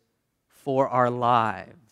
for 0.48 0.88
our 0.88 1.10
lives? 1.10 1.84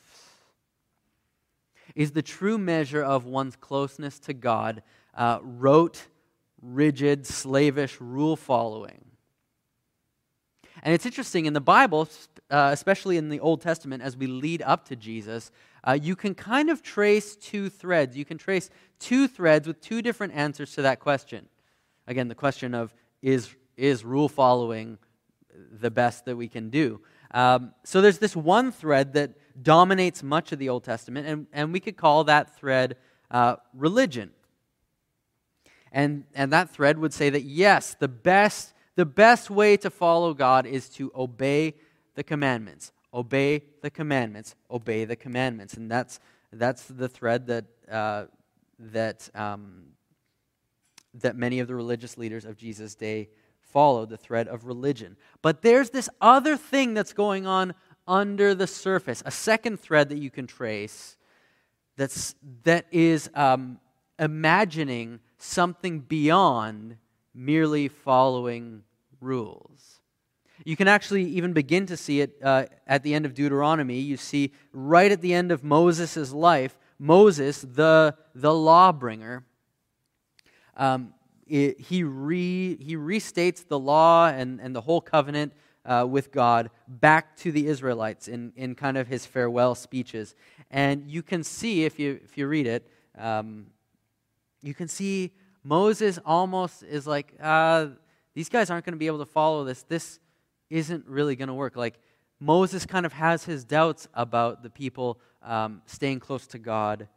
is 1.96 2.12
the 2.12 2.22
true 2.22 2.58
measure 2.58 3.04
of 3.04 3.26
one's 3.26 3.56
closeness 3.56 4.20
to 4.20 4.34
God, 4.34 4.84
uh, 5.14 5.40
rote, 5.42 6.08
rigid, 6.62 7.26
slavish 7.26 8.00
rule 8.00 8.36
following. 8.36 9.11
And 10.84 10.94
it's 10.94 11.06
interesting 11.06 11.46
in 11.46 11.54
the 11.54 11.62
Bible, 11.62 12.10
uh, 12.50 12.70
especially 12.74 13.17
in 13.17 13.30
the 13.30 13.39
Old 13.39 13.62
Testament, 13.62 14.02
as 14.02 14.17
we 14.17 14.28
lead 14.28 14.62
up 14.63 14.86
to 14.86 14.96
Jesus, 14.96 15.52
uh, 15.84 15.98
you 16.00 16.15
can 16.15 16.34
kind 16.36 16.70
of 16.70 16.82
trace 16.82 17.36
two 17.36 17.70
threads. 17.70 18.17
You 18.17 18.26
can 18.26 18.38
trace 18.38 18.70
two 19.00 19.28
threads 19.28 19.67
with 19.67 19.80
two 19.82 20.02
different 20.02 20.34
answers 20.34 20.74
to 20.74 20.82
that 20.84 21.00
question. 21.00 21.48
Again, 22.08 22.28
the 22.28 22.36
question 22.36 22.74
of 22.74 22.94
is, 23.22 23.50
is 23.78 24.04
rule 24.04 24.30
following 24.30 24.98
the 25.72 25.91
best 25.91 26.26
that 26.26 26.36
we 26.36 26.48
can 26.48 26.70
do? 26.70 27.02
Um, 27.34 27.74
so 27.84 28.02
there's 28.02 28.17
this 28.17 28.36
one 28.36 28.72
thread 28.72 29.13
that 29.13 29.34
dominates 29.62 30.24
much 30.24 30.52
of 30.52 30.60
the 30.60 30.70
Old 30.70 30.84
Testament, 30.84 31.28
and, 31.28 31.48
and 31.54 31.72
we 31.72 31.80
could 31.80 31.98
call 31.98 32.24
that 32.26 32.58
thread 32.58 32.98
uh, 33.30 33.58
religion. 33.74 34.32
And, 35.91 36.24
and 36.34 36.52
that 36.54 36.70
thread 36.70 36.98
would 36.98 37.13
say 37.13 37.30
that 37.30 37.44
yes, 37.44 37.96
the 38.00 38.08
best, 38.08 38.74
the 38.96 39.06
best 39.06 39.50
way 39.50 39.78
to 39.78 39.90
follow 39.90 40.34
God 40.34 40.66
is 40.66 40.90
to 40.90 41.12
obey 41.16 41.76
the 42.16 42.24
commandments. 42.24 42.92
Obey 43.14 43.64
the 43.82 43.90
commandments. 43.90 44.56
Obey 44.70 45.06
the 45.06 45.16
commandments. 45.16 45.76
And 45.76 45.90
that's, 45.90 46.20
that's 46.52 46.84
the 46.86 47.08
thread 47.08 47.48
that, 47.48 47.66
uh, 47.90 48.26
that, 48.80 49.30
um, 49.36 49.84
that 51.16 51.36
many 51.36 51.60
of 51.60 51.68
the 51.68 51.76
religious 51.76 52.18
leaders 52.18 52.46
of 52.46 52.58
Jesus' 52.58 52.96
day 52.96 53.30
followed 53.60 54.10
the 54.10 54.18
thread 54.18 54.48
of 54.48 54.66
religion. 54.66 55.16
But 55.42 55.62
there's 55.62 55.90
this 55.90 56.10
other 56.20 56.58
thing 56.58 56.94
that's 56.94 57.14
going 57.14 57.48
on 57.48 57.74
under 58.08 58.54
the 58.54 58.68
surface, 58.68 59.24
a 59.26 59.32
second 59.32 59.80
thread 59.80 60.10
that 60.10 60.18
you 60.18 60.30
can 60.30 60.48
trace 60.48 61.16
that's, 61.96 62.36
that 62.64 62.86
is 62.92 63.30
um, 63.36 63.80
imagining 64.20 65.20
something 65.38 66.00
beyond 66.00 66.98
merely 67.34 67.88
following 67.88 68.84
rules. 69.20 70.00
You 70.63 70.76
can 70.76 70.88
actually 70.88 71.24
even 71.24 71.54
begin 71.54 71.86
to 71.88 71.98
see 71.98 72.22
it 72.22 72.38
uh, 72.44 72.65
at 72.86 73.04
the 73.04 73.13
end 73.13 73.26
of 73.26 73.34
Deuteronomy. 73.34 74.00
You 74.00 74.17
see, 74.17 74.54
right 74.74 75.12
at 75.12 75.22
the 75.22 75.34
end 75.34 75.52
of 75.52 75.63
Moses' 75.63 76.32
life, 76.32 76.78
Moses, 77.00 77.62
the, 77.62 78.15
the 78.36 78.50
lawbringer, 78.50 79.44
um, 80.78 81.13
it, 81.48 81.80
he, 81.80 82.04
re, 82.04 82.78
he 82.78 82.96
restates 82.96 83.67
the 83.67 83.80
law 83.80 84.28
and, 84.28 84.62
and 84.62 84.76
the 84.76 84.82
whole 84.82 85.02
covenant 85.02 85.54
uh, 85.84 86.06
with 86.08 86.32
God 86.32 86.70
back 86.88 87.36
to 87.38 87.52
the 87.52 87.67
Israelites 87.67 88.28
in, 88.28 88.54
in 88.56 88.76
kind 88.76 88.98
of 88.98 89.08
his 89.08 89.26
farewell 89.26 89.74
speeches. 89.74 90.36
And 90.70 91.10
you 91.10 91.24
can 91.24 91.44
see, 91.44 91.86
if 91.86 91.98
you, 91.98 92.20
if 92.24 92.38
you 92.38 92.48
read 92.48 92.67
it, 92.67 92.88
um, 93.17 93.67
you 94.62 94.76
can 94.76 94.88
see 94.88 95.34
Moses 95.63 96.19
almost 96.26 96.84
is 96.84 97.06
like, 97.06 97.34
uh, 97.39 97.88
these 98.34 98.50
guys 98.50 98.69
aren't 98.69 98.86
going 98.86 98.93
to 98.93 99.00
be 99.00 99.08
able 99.08 99.19
to 99.19 99.26
follow 99.26 99.63
this. 99.63 99.84
This 99.84 100.19
isn't 100.69 101.06
really 101.08 101.36
going 101.36 101.50
to 101.50 101.54
work. 101.54 101.76
Like, 101.76 102.00
Moses 102.39 102.86
kind 102.86 103.06
of 103.06 103.13
has 103.13 103.45
his 103.45 103.63
doubts 103.63 104.08
about 104.13 104.63
the 104.63 104.69
people 104.69 105.19
um, 105.43 105.82
staying 105.86 106.19
close 106.19 106.47
to 106.47 106.60
God 106.60 107.08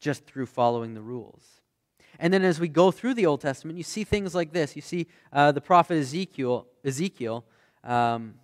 just 0.00 0.26
through 0.26 0.46
following 0.46 0.94
the 0.94 1.00
rules. 1.00 1.60
And 2.18 2.32
then 2.32 2.42
as 2.42 2.60
we 2.60 2.68
go 2.68 2.90
through 2.90 3.14
the 3.14 3.26
Old 3.26 3.40
Testament, 3.40 3.78
you 3.78 3.84
see 3.84 4.04
things 4.04 4.34
like 4.34 4.52
this. 4.52 4.76
You 4.76 4.82
see 4.82 5.06
uh, 5.32 5.52
the 5.52 5.60
prophet 5.60 5.94
Ezekiel, 5.94 6.66
Ezekiel 6.84 7.44
um, 7.84 8.34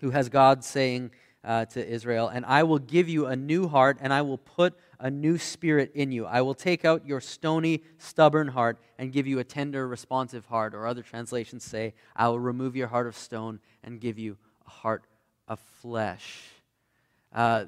who 0.00 0.10
has 0.10 0.28
God 0.28 0.64
saying 0.64 1.10
uh, 1.44 1.64
to 1.66 1.86
Israel, 1.86 2.28
And 2.28 2.44
I 2.44 2.62
will 2.62 2.78
give 2.78 3.08
you 3.08 3.26
a 3.26 3.36
new 3.36 3.68
heart, 3.68 3.98
and 4.00 4.12
I 4.12 4.22
will 4.22 4.38
put 4.38 4.74
a 5.02 5.10
new 5.10 5.36
spirit 5.36 5.90
in 5.94 6.12
you. 6.12 6.24
I 6.26 6.42
will 6.42 6.54
take 6.54 6.84
out 6.84 7.04
your 7.04 7.20
stony, 7.20 7.82
stubborn 7.98 8.46
heart 8.46 8.78
and 8.98 9.12
give 9.12 9.26
you 9.26 9.40
a 9.40 9.44
tender, 9.44 9.86
responsive 9.88 10.46
heart. 10.46 10.76
Or 10.76 10.86
other 10.86 11.02
translations 11.02 11.64
say, 11.64 11.94
I 12.14 12.28
will 12.28 12.38
remove 12.38 12.76
your 12.76 12.86
heart 12.86 13.08
of 13.08 13.16
stone 13.16 13.58
and 13.82 14.00
give 14.00 14.16
you 14.16 14.38
a 14.64 14.70
heart 14.70 15.04
of 15.48 15.58
flesh. 15.80 16.44
Uh, 17.34 17.64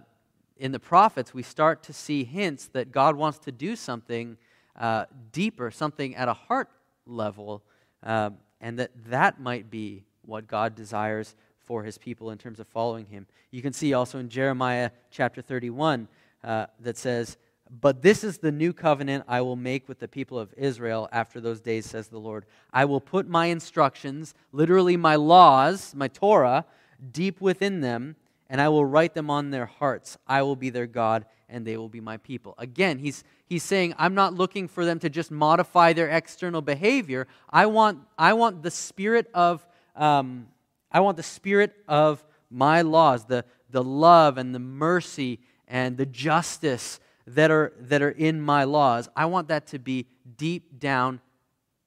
in 0.57 0.71
the 0.71 0.79
prophets, 0.79 1.35
we 1.35 1.43
start 1.43 1.83
to 1.83 1.93
see 1.93 2.23
hints 2.23 2.69
that 2.69 2.93
God 2.93 3.17
wants 3.17 3.41
to 3.41 3.53
do 3.53 3.75
something 3.75 4.39
uh, 4.79 5.07
deeper, 5.33 5.73
something 5.73 6.15
at 6.15 6.29
a 6.29 6.35
heart 6.35 6.69
level, 7.05 7.65
uh, 8.05 8.31
and 8.61 8.79
that 8.79 8.93
that 9.09 9.41
might 9.41 9.71
be 9.71 10.05
what 10.23 10.47
God 10.47 10.77
desires 10.77 11.35
for 11.65 11.83
his 11.83 11.99
people 11.99 12.31
in 12.31 12.39
terms 12.39 12.61
of 12.61 12.69
following 12.69 13.07
him. 13.07 13.27
You 13.51 13.61
can 13.61 13.73
see 13.73 13.93
also 13.93 14.21
in 14.21 14.29
Jeremiah 14.29 14.91
chapter 15.11 15.43
31 15.43 16.07
uh, 16.45 16.67
that 16.81 16.97
says, 16.99 17.37
But 17.81 18.03
this 18.03 18.23
is 18.23 18.39
the 18.39 18.53
new 18.53 18.73
covenant 18.73 19.25
I 19.27 19.41
will 19.41 19.57
make 19.57 19.89
with 19.89 19.99
the 19.99 20.09
people 20.09 20.39
of 20.39 20.53
Israel 20.57 21.09
after 21.11 21.41
those 21.41 21.61
days, 21.61 21.87
says 21.87 22.09
the 22.09 22.19
Lord. 22.19 22.45
I 22.73 22.85
will 22.85 23.01
put 23.01 23.27
my 23.27 23.47
instructions, 23.47 24.35
literally 24.53 24.97
my 24.97 25.17
laws, 25.17 25.95
my 25.95 26.09
Torah, 26.09 26.67
deep 27.13 27.41
within 27.41 27.81
them, 27.81 28.17
and 28.49 28.61
I 28.61 28.69
will 28.69 28.85
write 28.85 29.15
them 29.15 29.31
on 29.31 29.51
their 29.51 29.67
hearts. 29.67 30.19
I 30.27 30.43
will 30.43 30.57
be 30.57 30.71
their 30.71 30.87
God, 30.87 31.25
and 31.49 31.67
they 31.67 31.77
will 31.77 31.89
be 31.89 32.01
my 32.01 32.19
people. 32.19 32.55
Again, 32.59 32.99
he's, 32.99 33.25
he's 33.47 33.63
saying, 33.63 33.95
I'm 33.97 34.15
not 34.15 34.35
looking 34.35 34.69
for 34.69 34.85
them 34.85 34.99
to 35.01 35.09
just 35.09 35.31
modify 35.31 35.95
their 35.95 36.09
external 36.09 36.61
behavior. 36.61 37.27
I 37.49 37.67
want, 37.67 38.01
I 38.19 38.35
want 38.35 38.63
the 38.63 38.71
spirit 38.71 39.31
of, 39.33 39.67
um, 39.97 40.49
I 40.93 41.01
want 41.01 41.17
the 41.17 41.23
spirit 41.23 41.75
of 41.89 42.23
my 42.51 42.83
laws, 42.83 43.25
the, 43.25 43.45
the 43.71 43.83
love 43.83 44.39
and 44.39 44.55
the 44.55 44.61
mercy 44.61 45.41
and 45.69 45.97
the 45.97 46.07
justice 46.07 47.01
that 47.27 47.51
are, 47.51 47.73
that 47.79 48.03
are 48.03 48.11
in 48.11 48.41
my 48.41 48.65
laws, 48.65 49.09
I 49.17 49.27
want 49.27 49.49
that 49.49 49.67
to 49.69 49.79
be 49.79 50.07
deep 50.37 50.79
down 50.79 51.21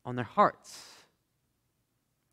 on 0.03 0.15
their 0.15 0.25
hearts. 0.25 0.81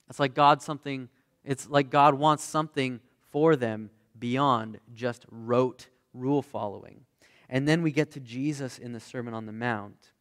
It's 0.08 0.20
like 0.20 0.34
God 0.34 0.62
something, 0.62 1.08
it's 1.44 1.68
like 1.68 1.90
God 1.90 2.14
wants 2.14 2.44
something 2.44 3.00
for 3.30 3.56
them 3.56 3.90
beyond 4.18 4.78
just 4.94 5.26
rote 5.30 5.88
rule 6.12 6.42
following. 6.42 7.00
And 7.48 7.68
then 7.68 7.82
we 7.82 7.90
get 7.90 8.12
to 8.12 8.20
Jesus 8.20 8.78
in 8.78 8.92
the 8.92 9.00
Sermon 9.00 9.34
on 9.34 9.46
the 9.46 9.52
Mount. 9.52 10.12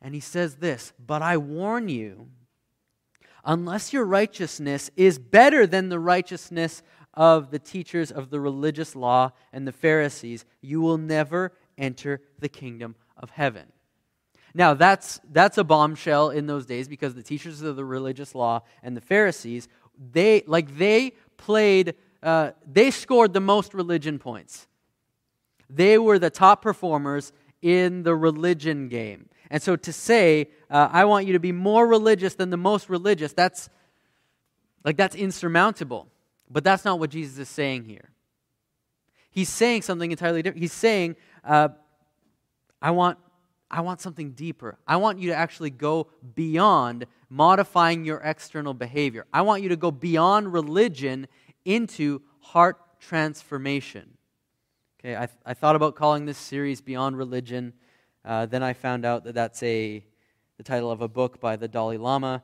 And 0.00 0.14
he 0.14 0.20
says 0.20 0.56
this 0.56 0.92
But 1.04 1.22
I 1.22 1.36
warn 1.36 1.88
you, 1.88 2.28
unless 3.44 3.92
your 3.92 4.04
righteousness 4.04 4.90
is 4.96 5.18
better 5.18 5.66
than 5.66 5.88
the 5.88 5.98
righteousness 5.98 6.82
of 7.16 7.50
the 7.50 7.58
teachers 7.58 8.12
of 8.12 8.30
the 8.30 8.40
religious 8.40 8.94
law 8.94 9.32
and 9.52 9.66
the 9.66 9.72
Pharisees, 9.72 10.44
you 10.60 10.80
will 10.80 10.98
never 10.98 11.52
enter 11.78 12.20
the 12.38 12.48
kingdom 12.48 12.94
of 13.16 13.30
heaven. 13.30 13.66
Now, 14.54 14.74
that's, 14.74 15.20
that's 15.32 15.58
a 15.58 15.64
bombshell 15.64 16.30
in 16.30 16.46
those 16.46 16.66
days 16.66 16.88
because 16.88 17.14
the 17.14 17.22
teachers 17.22 17.62
of 17.62 17.76
the 17.76 17.84
religious 17.84 18.34
law 18.34 18.62
and 18.82 18.96
the 18.96 19.00
Pharisees, 19.00 19.68
they, 20.12 20.44
like, 20.46 20.78
they 20.78 21.12
played, 21.36 21.94
uh, 22.22 22.52
they 22.66 22.90
scored 22.90 23.32
the 23.32 23.40
most 23.40 23.74
religion 23.74 24.18
points. 24.18 24.66
They 25.68 25.98
were 25.98 26.18
the 26.18 26.30
top 26.30 26.62
performers 26.62 27.32
in 27.60 28.02
the 28.02 28.14
religion 28.14 28.88
game. 28.88 29.28
And 29.50 29.62
so 29.62 29.76
to 29.76 29.92
say, 29.92 30.50
uh, 30.70 30.88
I 30.90 31.04
want 31.04 31.26
you 31.26 31.32
to 31.34 31.40
be 31.40 31.52
more 31.52 31.86
religious 31.86 32.34
than 32.34 32.50
the 32.50 32.56
most 32.56 32.88
religious, 32.88 33.32
that's 33.32 33.68
like 34.84 34.96
that's 34.96 35.16
insurmountable. 35.16 36.08
But 36.50 36.64
that's 36.64 36.84
not 36.84 36.98
what 36.98 37.10
Jesus 37.10 37.38
is 37.38 37.48
saying 37.48 37.84
here. 37.84 38.10
He's 39.30 39.48
saying 39.48 39.82
something 39.82 40.10
entirely 40.10 40.42
different. 40.42 40.62
He's 40.62 40.72
saying, 40.72 41.16
uh, 41.44 41.68
I, 42.80 42.90
want, 42.92 43.18
I 43.70 43.80
want 43.82 44.00
something 44.00 44.30
deeper. 44.32 44.78
I 44.86 44.96
want 44.96 45.18
you 45.18 45.28
to 45.30 45.36
actually 45.36 45.70
go 45.70 46.08
beyond 46.34 47.06
modifying 47.28 48.04
your 48.04 48.18
external 48.18 48.72
behavior. 48.72 49.26
I 49.32 49.42
want 49.42 49.62
you 49.62 49.68
to 49.70 49.76
go 49.76 49.90
beyond 49.90 50.52
religion 50.52 51.26
into 51.64 52.22
heart 52.40 52.78
transformation. 53.00 54.16
Okay, 55.00 55.14
I, 55.14 55.26
th- 55.26 55.38
I 55.44 55.54
thought 55.54 55.76
about 55.76 55.96
calling 55.96 56.24
this 56.24 56.38
series 56.38 56.80
Beyond 56.80 57.18
Religion. 57.18 57.74
Uh, 58.24 58.46
then 58.46 58.62
I 58.62 58.72
found 58.72 59.04
out 59.04 59.24
that 59.24 59.34
that's 59.34 59.62
a, 59.62 60.02
the 60.56 60.62
title 60.62 60.90
of 60.90 61.00
a 61.02 61.08
book 61.08 61.40
by 61.40 61.56
the 61.56 61.68
Dalai 61.68 61.98
Lama. 61.98 62.42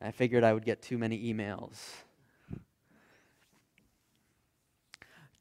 I 0.00 0.10
figured 0.10 0.42
I 0.42 0.52
would 0.52 0.64
get 0.64 0.82
too 0.82 0.98
many 0.98 1.32
emails. 1.32 1.78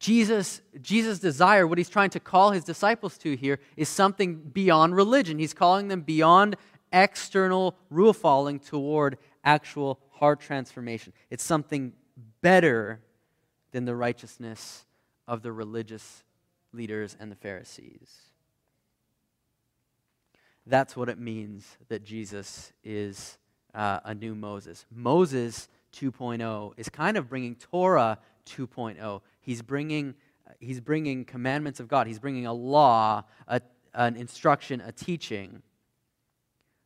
Jesus, 0.01 0.61
Jesus' 0.81 1.19
desire, 1.19 1.67
what 1.67 1.77
he's 1.77 1.87
trying 1.87 2.09
to 2.09 2.19
call 2.19 2.49
his 2.49 2.63
disciples 2.63 3.19
to 3.19 3.37
here, 3.37 3.59
is 3.77 3.87
something 3.87 4.37
beyond 4.37 4.95
religion. 4.95 5.37
He's 5.37 5.53
calling 5.53 5.89
them 5.89 6.01
beyond 6.01 6.55
external 6.91 7.77
rule 7.91 8.11
following 8.11 8.59
toward 8.59 9.19
actual 9.43 9.99
heart 10.09 10.39
transformation. 10.39 11.13
It's 11.29 11.43
something 11.43 11.93
better 12.41 12.99
than 13.73 13.85
the 13.85 13.95
righteousness 13.95 14.85
of 15.27 15.43
the 15.43 15.51
religious 15.51 16.23
leaders 16.73 17.15
and 17.19 17.31
the 17.31 17.35
Pharisees. 17.35 18.21
That's 20.65 20.97
what 20.97 21.09
it 21.09 21.19
means 21.19 21.77
that 21.89 22.03
Jesus 22.03 22.73
is 22.83 23.37
uh, 23.75 23.99
a 24.03 24.15
new 24.15 24.33
Moses. 24.33 24.83
Moses 24.91 25.69
2.0 25.93 26.73
is 26.77 26.89
kind 26.89 27.17
of 27.17 27.29
bringing 27.29 27.53
Torah 27.53 28.17
2.0 28.45 29.21
He's 29.41 29.62
bringing, 29.62 30.15
he's 30.60 30.80
bringing 30.80 31.25
commandments 31.25 31.80
of 31.80 31.88
God. 31.88 32.08
He's 32.08 32.19
bringing 32.19 32.45
a 32.45 32.54
law, 32.54 33.23
a, 33.47 33.62
an 33.93 34.15
instruction, 34.15 34.82
a 34.82 34.91
teaching 34.91 35.63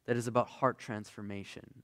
that 0.06 0.16
is 0.16 0.28
about 0.28 0.48
heart 0.48 0.80
transformation. 0.80 1.84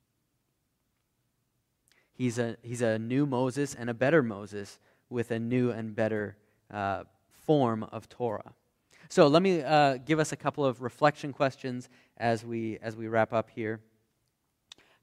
He's 2.14 2.40
a, 2.40 2.56
he's 2.62 2.82
a 2.82 2.98
new 2.98 3.26
Moses 3.26 3.76
and 3.76 3.90
a 3.90 3.94
better 3.94 4.24
Moses 4.24 4.80
with 5.10 5.32
a 5.32 5.40
new 5.40 5.72
and 5.72 5.94
better 5.94 6.38
uh, 6.72 7.04
form 7.46 7.84
of 7.84 8.08
Torah. 8.08 8.54
So 9.10 9.28
let 9.28 9.42
me 9.42 9.62
uh, 9.62 9.98
give 9.98 10.20
us 10.20 10.32
a 10.32 10.38
couple 10.38 10.64
of 10.64 10.82
reflection 10.82 11.34
questions 11.34 11.90
as 12.16 12.46
we, 12.46 12.80
as 12.82 12.96
we 12.96 13.08
wrap 13.08 13.34
up 13.34 13.50
here. 13.50 13.82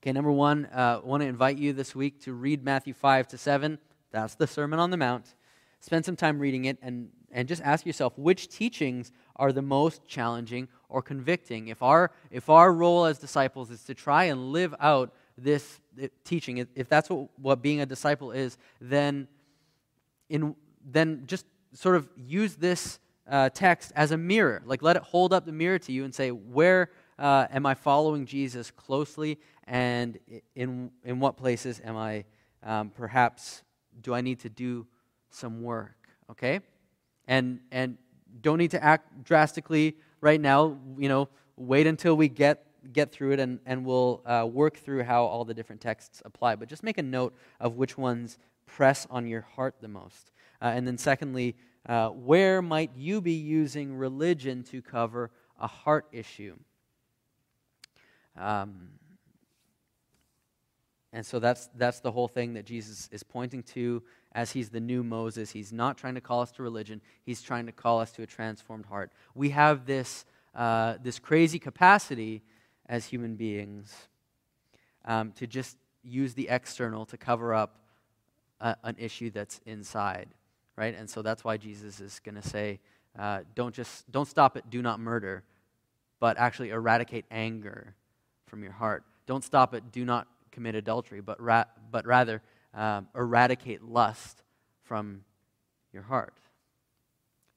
Okay, 0.00 0.12
number 0.12 0.30
one, 0.30 0.68
I 0.72 0.92
uh, 0.92 1.00
want 1.00 1.22
to 1.22 1.26
invite 1.26 1.58
you 1.58 1.72
this 1.72 1.94
week 1.94 2.20
to 2.22 2.32
read 2.32 2.64
Matthew 2.64 2.94
5 2.94 3.28
to 3.28 3.38
7. 3.38 3.78
That's 4.10 4.34
the 4.34 4.46
Sermon 4.46 4.78
on 4.78 4.90
the 4.90 4.96
Mount. 4.96 5.34
Spend 5.80 6.04
some 6.04 6.16
time 6.16 6.38
reading 6.38 6.64
it 6.64 6.78
and, 6.82 7.10
and 7.30 7.46
just 7.46 7.62
ask 7.62 7.86
yourself 7.86 8.12
which 8.16 8.48
teachings 8.48 9.12
are 9.36 9.52
the 9.52 9.62
most 9.62 10.06
challenging 10.06 10.68
or 10.88 11.02
convicting. 11.02 11.68
If 11.68 11.82
our, 11.82 12.10
if 12.30 12.48
our 12.48 12.72
role 12.72 13.04
as 13.04 13.18
disciples 13.18 13.70
is 13.70 13.84
to 13.84 13.94
try 13.94 14.24
and 14.24 14.52
live 14.52 14.74
out 14.80 15.14
this 15.36 15.80
teaching, 16.24 16.66
if 16.74 16.88
that's 16.88 17.08
what, 17.08 17.28
what 17.38 17.62
being 17.62 17.80
a 17.80 17.86
disciple 17.86 18.32
is, 18.32 18.58
then, 18.80 19.28
in, 20.28 20.56
then 20.84 21.22
just 21.26 21.46
sort 21.72 21.94
of 21.94 22.08
use 22.16 22.56
this 22.56 22.98
uh, 23.28 23.50
text 23.50 23.92
as 23.94 24.10
a 24.10 24.16
mirror. 24.16 24.62
Like 24.64 24.82
let 24.82 24.96
it 24.96 25.02
hold 25.02 25.32
up 25.32 25.44
the 25.44 25.52
mirror 25.52 25.78
to 25.80 25.92
you 25.92 26.04
and 26.04 26.14
say, 26.14 26.30
where 26.30 26.90
uh, 27.18 27.46
am 27.52 27.66
I 27.66 27.74
following 27.74 28.26
Jesus 28.26 28.70
closely? 28.70 29.38
And 29.64 30.18
in, 30.56 30.90
in 31.04 31.20
what 31.20 31.36
places 31.36 31.80
am 31.84 31.96
I 31.96 32.24
um, 32.62 32.90
perhaps, 32.90 33.62
do 34.02 34.14
I 34.14 34.20
need 34.20 34.40
to 34.40 34.48
do 34.48 34.86
some 35.30 35.62
work, 35.62 36.08
okay? 36.30 36.60
And 37.26 37.60
and 37.70 37.98
don't 38.40 38.58
need 38.58 38.70
to 38.72 38.82
act 38.82 39.24
drastically 39.24 39.96
right 40.20 40.40
now. 40.40 40.78
You 40.98 41.08
know, 41.08 41.28
wait 41.56 41.86
until 41.86 42.16
we 42.16 42.28
get 42.28 42.64
get 42.92 43.12
through 43.12 43.32
it, 43.32 43.40
and 43.40 43.60
and 43.66 43.84
we'll 43.84 44.22
uh, 44.26 44.46
work 44.50 44.76
through 44.78 45.04
how 45.04 45.24
all 45.24 45.44
the 45.44 45.54
different 45.54 45.80
texts 45.80 46.22
apply. 46.24 46.56
But 46.56 46.68
just 46.68 46.82
make 46.82 46.98
a 46.98 47.02
note 47.02 47.34
of 47.60 47.76
which 47.76 47.98
ones 47.98 48.38
press 48.66 49.06
on 49.10 49.26
your 49.26 49.42
heart 49.42 49.76
the 49.80 49.88
most. 49.88 50.32
Uh, 50.60 50.66
and 50.66 50.86
then 50.86 50.98
secondly, 50.98 51.56
uh, 51.86 52.08
where 52.08 52.60
might 52.60 52.90
you 52.96 53.20
be 53.20 53.32
using 53.32 53.94
religion 53.96 54.62
to 54.64 54.82
cover 54.82 55.30
a 55.58 55.66
heart 55.66 56.06
issue? 56.12 56.56
Um, 58.36 58.90
and 61.12 61.24
so 61.24 61.38
that's, 61.38 61.68
that's 61.76 62.00
the 62.00 62.12
whole 62.12 62.28
thing 62.28 62.54
that 62.54 62.66
Jesus 62.66 63.08
is 63.10 63.22
pointing 63.22 63.62
to 63.64 64.02
as 64.32 64.52
he's 64.52 64.68
the 64.68 64.80
new 64.80 65.02
Moses. 65.02 65.50
He's 65.50 65.72
not 65.72 65.96
trying 65.96 66.14
to 66.16 66.20
call 66.20 66.42
us 66.42 66.52
to 66.52 66.62
religion, 66.62 67.00
he's 67.24 67.42
trying 67.42 67.66
to 67.66 67.72
call 67.72 68.00
us 68.00 68.12
to 68.12 68.22
a 68.22 68.26
transformed 68.26 68.86
heart. 68.86 69.10
We 69.34 69.50
have 69.50 69.86
this, 69.86 70.24
uh, 70.54 70.94
this 71.02 71.18
crazy 71.18 71.58
capacity 71.58 72.42
as 72.86 73.06
human 73.06 73.36
beings 73.36 73.94
um, 75.04 75.32
to 75.32 75.46
just 75.46 75.76
use 76.02 76.34
the 76.34 76.48
external 76.48 77.06
to 77.06 77.16
cover 77.16 77.54
up 77.54 77.80
a, 78.60 78.76
an 78.84 78.96
issue 78.98 79.30
that's 79.30 79.60
inside, 79.66 80.28
right? 80.76 80.94
And 80.94 81.08
so 81.08 81.22
that's 81.22 81.44
why 81.44 81.56
Jesus 81.56 82.00
is 82.00 82.20
going 82.22 82.34
to 82.34 82.46
say, 82.46 82.80
uh, 83.18 83.40
don't 83.54 83.74
just 83.74 84.10
don't 84.12 84.28
stop 84.28 84.56
at 84.56 84.70
do 84.70 84.82
not 84.82 85.00
murder, 85.00 85.42
but 86.20 86.38
actually 86.38 86.70
eradicate 86.70 87.24
anger 87.30 87.94
from 88.46 88.62
your 88.62 88.72
heart. 88.72 89.04
Don't 89.26 89.42
stop 89.42 89.74
at 89.74 89.90
do 89.90 90.04
not 90.04 90.28
commit 90.58 90.74
adultery, 90.74 91.20
but, 91.20 91.40
ra- 91.40 91.70
but 91.92 92.04
rather 92.04 92.42
um, 92.74 93.06
eradicate 93.14 93.80
lust 93.80 94.42
from 94.82 95.20
your 95.92 96.02
heart. 96.02 96.34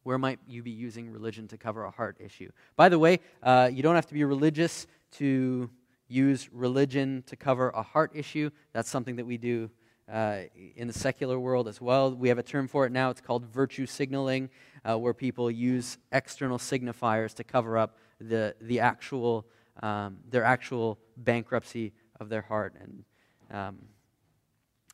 Where 0.03 0.19
might 0.19 0.37
you 0.47 0.61
be 0.61 0.69
using 0.69 1.09
religion 1.11 1.47
to 1.47 1.57
cover 1.57 1.83
a 1.83 1.89
heart 1.89 2.17
issue? 2.19 2.51
By 2.75 2.89
the 2.89 2.99
way, 2.99 3.19
uh, 3.41 3.71
you 3.73 3.81
don't 3.81 3.95
have 3.95 4.05
to 4.05 4.13
be 4.13 4.23
religious 4.23 4.85
to 5.13 5.67
use 6.09 6.47
religion 6.53 7.23
to 7.25 7.35
cover 7.35 7.71
a 7.71 7.81
heart 7.81 8.11
issue. 8.13 8.51
That's 8.71 8.91
something 8.91 9.15
that 9.15 9.25
we 9.25 9.39
do 9.39 9.71
uh, 10.07 10.41
in 10.75 10.85
the 10.85 10.93
secular 10.93 11.39
world 11.39 11.67
as 11.67 11.81
well. 11.81 12.13
We 12.13 12.29
have 12.29 12.37
a 12.37 12.43
term 12.43 12.67
for 12.67 12.85
it 12.85 12.91
now. 12.91 13.09
It's 13.09 13.21
called 13.21 13.47
virtue 13.47 13.87
signaling, 13.87 14.51
uh, 14.87 14.99
where 14.99 15.15
people 15.15 15.49
use 15.49 15.97
external 16.11 16.59
signifiers 16.59 17.33
to 17.33 17.43
cover 17.43 17.79
up 17.79 17.97
the, 18.19 18.53
the 18.61 18.79
actual, 18.79 19.47
um, 19.81 20.17
their 20.29 20.43
actual 20.43 20.99
bankruptcy 21.17 21.93
of 22.21 22.29
their 22.29 22.43
heart. 22.43 22.75
And 22.79 23.03
um, 23.51 23.77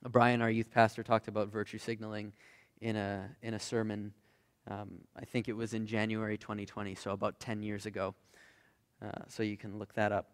Brian, 0.09 0.41
our 0.41 0.49
youth 0.49 0.71
pastor, 0.71 1.03
talked 1.03 1.27
about 1.27 1.49
virtue 1.49 1.77
signaling 1.77 2.33
in 2.81 2.95
a, 2.95 3.29
in 3.43 3.53
a 3.53 3.59
sermon 3.59 4.13
Um, 4.69 4.99
I 5.15 5.23
think 5.25 5.47
it 5.47 5.55
was 5.55 5.73
in 5.73 5.85
January 5.87 6.37
2020, 6.37 6.95
so 6.95 7.11
about 7.11 7.39
10 7.39 7.63
years 7.63 7.85
ago. 7.85 8.15
Uh, 9.01 9.11
so 9.29 9.43
you 9.43 9.55
can 9.57 9.79
look 9.79 9.93
that 9.93 10.11
up. 10.11 10.27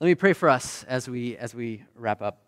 Let 0.00 0.08
me 0.08 0.14
pray 0.16 0.32
for 0.32 0.48
us 0.48 0.84
as 0.88 1.08
we, 1.08 1.36
as 1.36 1.54
we 1.54 1.84
wrap 1.94 2.22
up. 2.22 2.42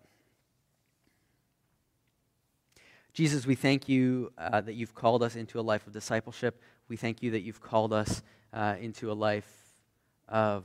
Jesus, 3.12 3.46
we 3.46 3.54
thank 3.54 3.88
you 3.88 4.32
uh, 4.38 4.60
that 4.60 4.74
you've 4.74 4.94
called 4.94 5.22
us 5.22 5.36
into 5.36 5.60
a 5.60 5.62
life 5.62 5.86
of 5.86 5.92
discipleship. 5.92 6.60
We 6.88 6.96
thank 6.96 7.22
you 7.22 7.32
that 7.32 7.40
you've 7.40 7.60
called 7.60 7.92
us 7.92 8.22
uh, 8.52 8.76
into 8.80 9.12
a 9.12 9.14
life 9.14 9.48
of, 10.28 10.64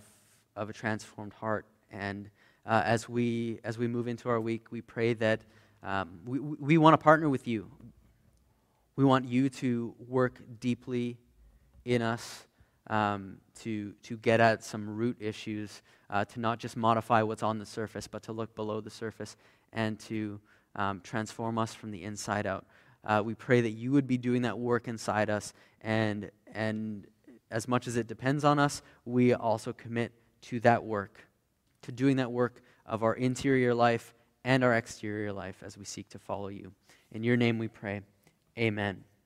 of 0.55 0.69
a 0.69 0.73
transformed 0.73 1.33
heart. 1.33 1.65
And 1.91 2.29
uh, 2.65 2.81
as, 2.85 3.09
we, 3.09 3.59
as 3.63 3.77
we 3.77 3.87
move 3.87 4.07
into 4.07 4.29
our 4.29 4.39
week, 4.39 4.71
we 4.71 4.81
pray 4.81 5.13
that 5.15 5.41
um, 5.83 6.19
we, 6.25 6.39
we 6.39 6.77
want 6.77 6.93
to 6.93 6.97
partner 6.97 7.29
with 7.29 7.45
you. 7.45 7.69
We 8.95 9.03
want 9.03 9.25
you 9.25 9.49
to 9.49 9.93
work 10.07 10.39
deeply 10.59 11.17
in 11.83 12.01
us 12.01 12.45
um, 12.87 13.37
to, 13.61 13.93
to 14.03 14.17
get 14.17 14.39
at 14.39 14.63
some 14.63 14.95
root 14.95 15.17
issues, 15.19 15.81
uh, 16.09 16.23
to 16.25 16.39
not 16.39 16.59
just 16.59 16.77
modify 16.77 17.21
what's 17.21 17.43
on 17.43 17.59
the 17.59 17.65
surface, 17.65 18.07
but 18.07 18.23
to 18.23 18.31
look 18.31 18.55
below 18.55 18.81
the 18.81 18.89
surface 18.89 19.35
and 19.73 19.99
to 19.99 20.39
um, 20.75 21.01
transform 21.03 21.57
us 21.57 21.73
from 21.73 21.91
the 21.91 22.03
inside 22.03 22.45
out. 22.45 22.65
Uh, 23.05 23.21
we 23.23 23.33
pray 23.33 23.61
that 23.61 23.71
you 23.71 23.91
would 23.91 24.07
be 24.07 24.17
doing 24.17 24.43
that 24.43 24.57
work 24.57 24.87
inside 24.87 25.29
us, 25.29 25.53
and, 25.81 26.31
and 26.53 27.05
as 27.51 27.67
much 27.67 27.87
as 27.87 27.97
it 27.97 28.07
depends 28.07 28.43
on 28.43 28.59
us, 28.59 28.81
we 29.05 29.33
also 29.33 29.73
commit 29.73 30.11
to 30.41 30.59
that 30.61 30.83
work, 30.83 31.27
to 31.81 31.91
doing 31.91 32.17
that 32.17 32.31
work 32.31 32.61
of 32.85 33.03
our 33.03 33.13
interior 33.13 33.73
life 33.73 34.13
and 34.43 34.63
our 34.63 34.75
exterior 34.75 35.31
life 35.31 35.61
as 35.63 35.77
we 35.77 35.85
seek 35.85 36.09
to 36.09 36.19
follow 36.19 36.49
you. 36.49 36.71
In 37.11 37.23
your 37.23 37.37
name 37.37 37.57
we 37.59 37.67
pray. 37.67 38.01
Amen. 38.57 39.03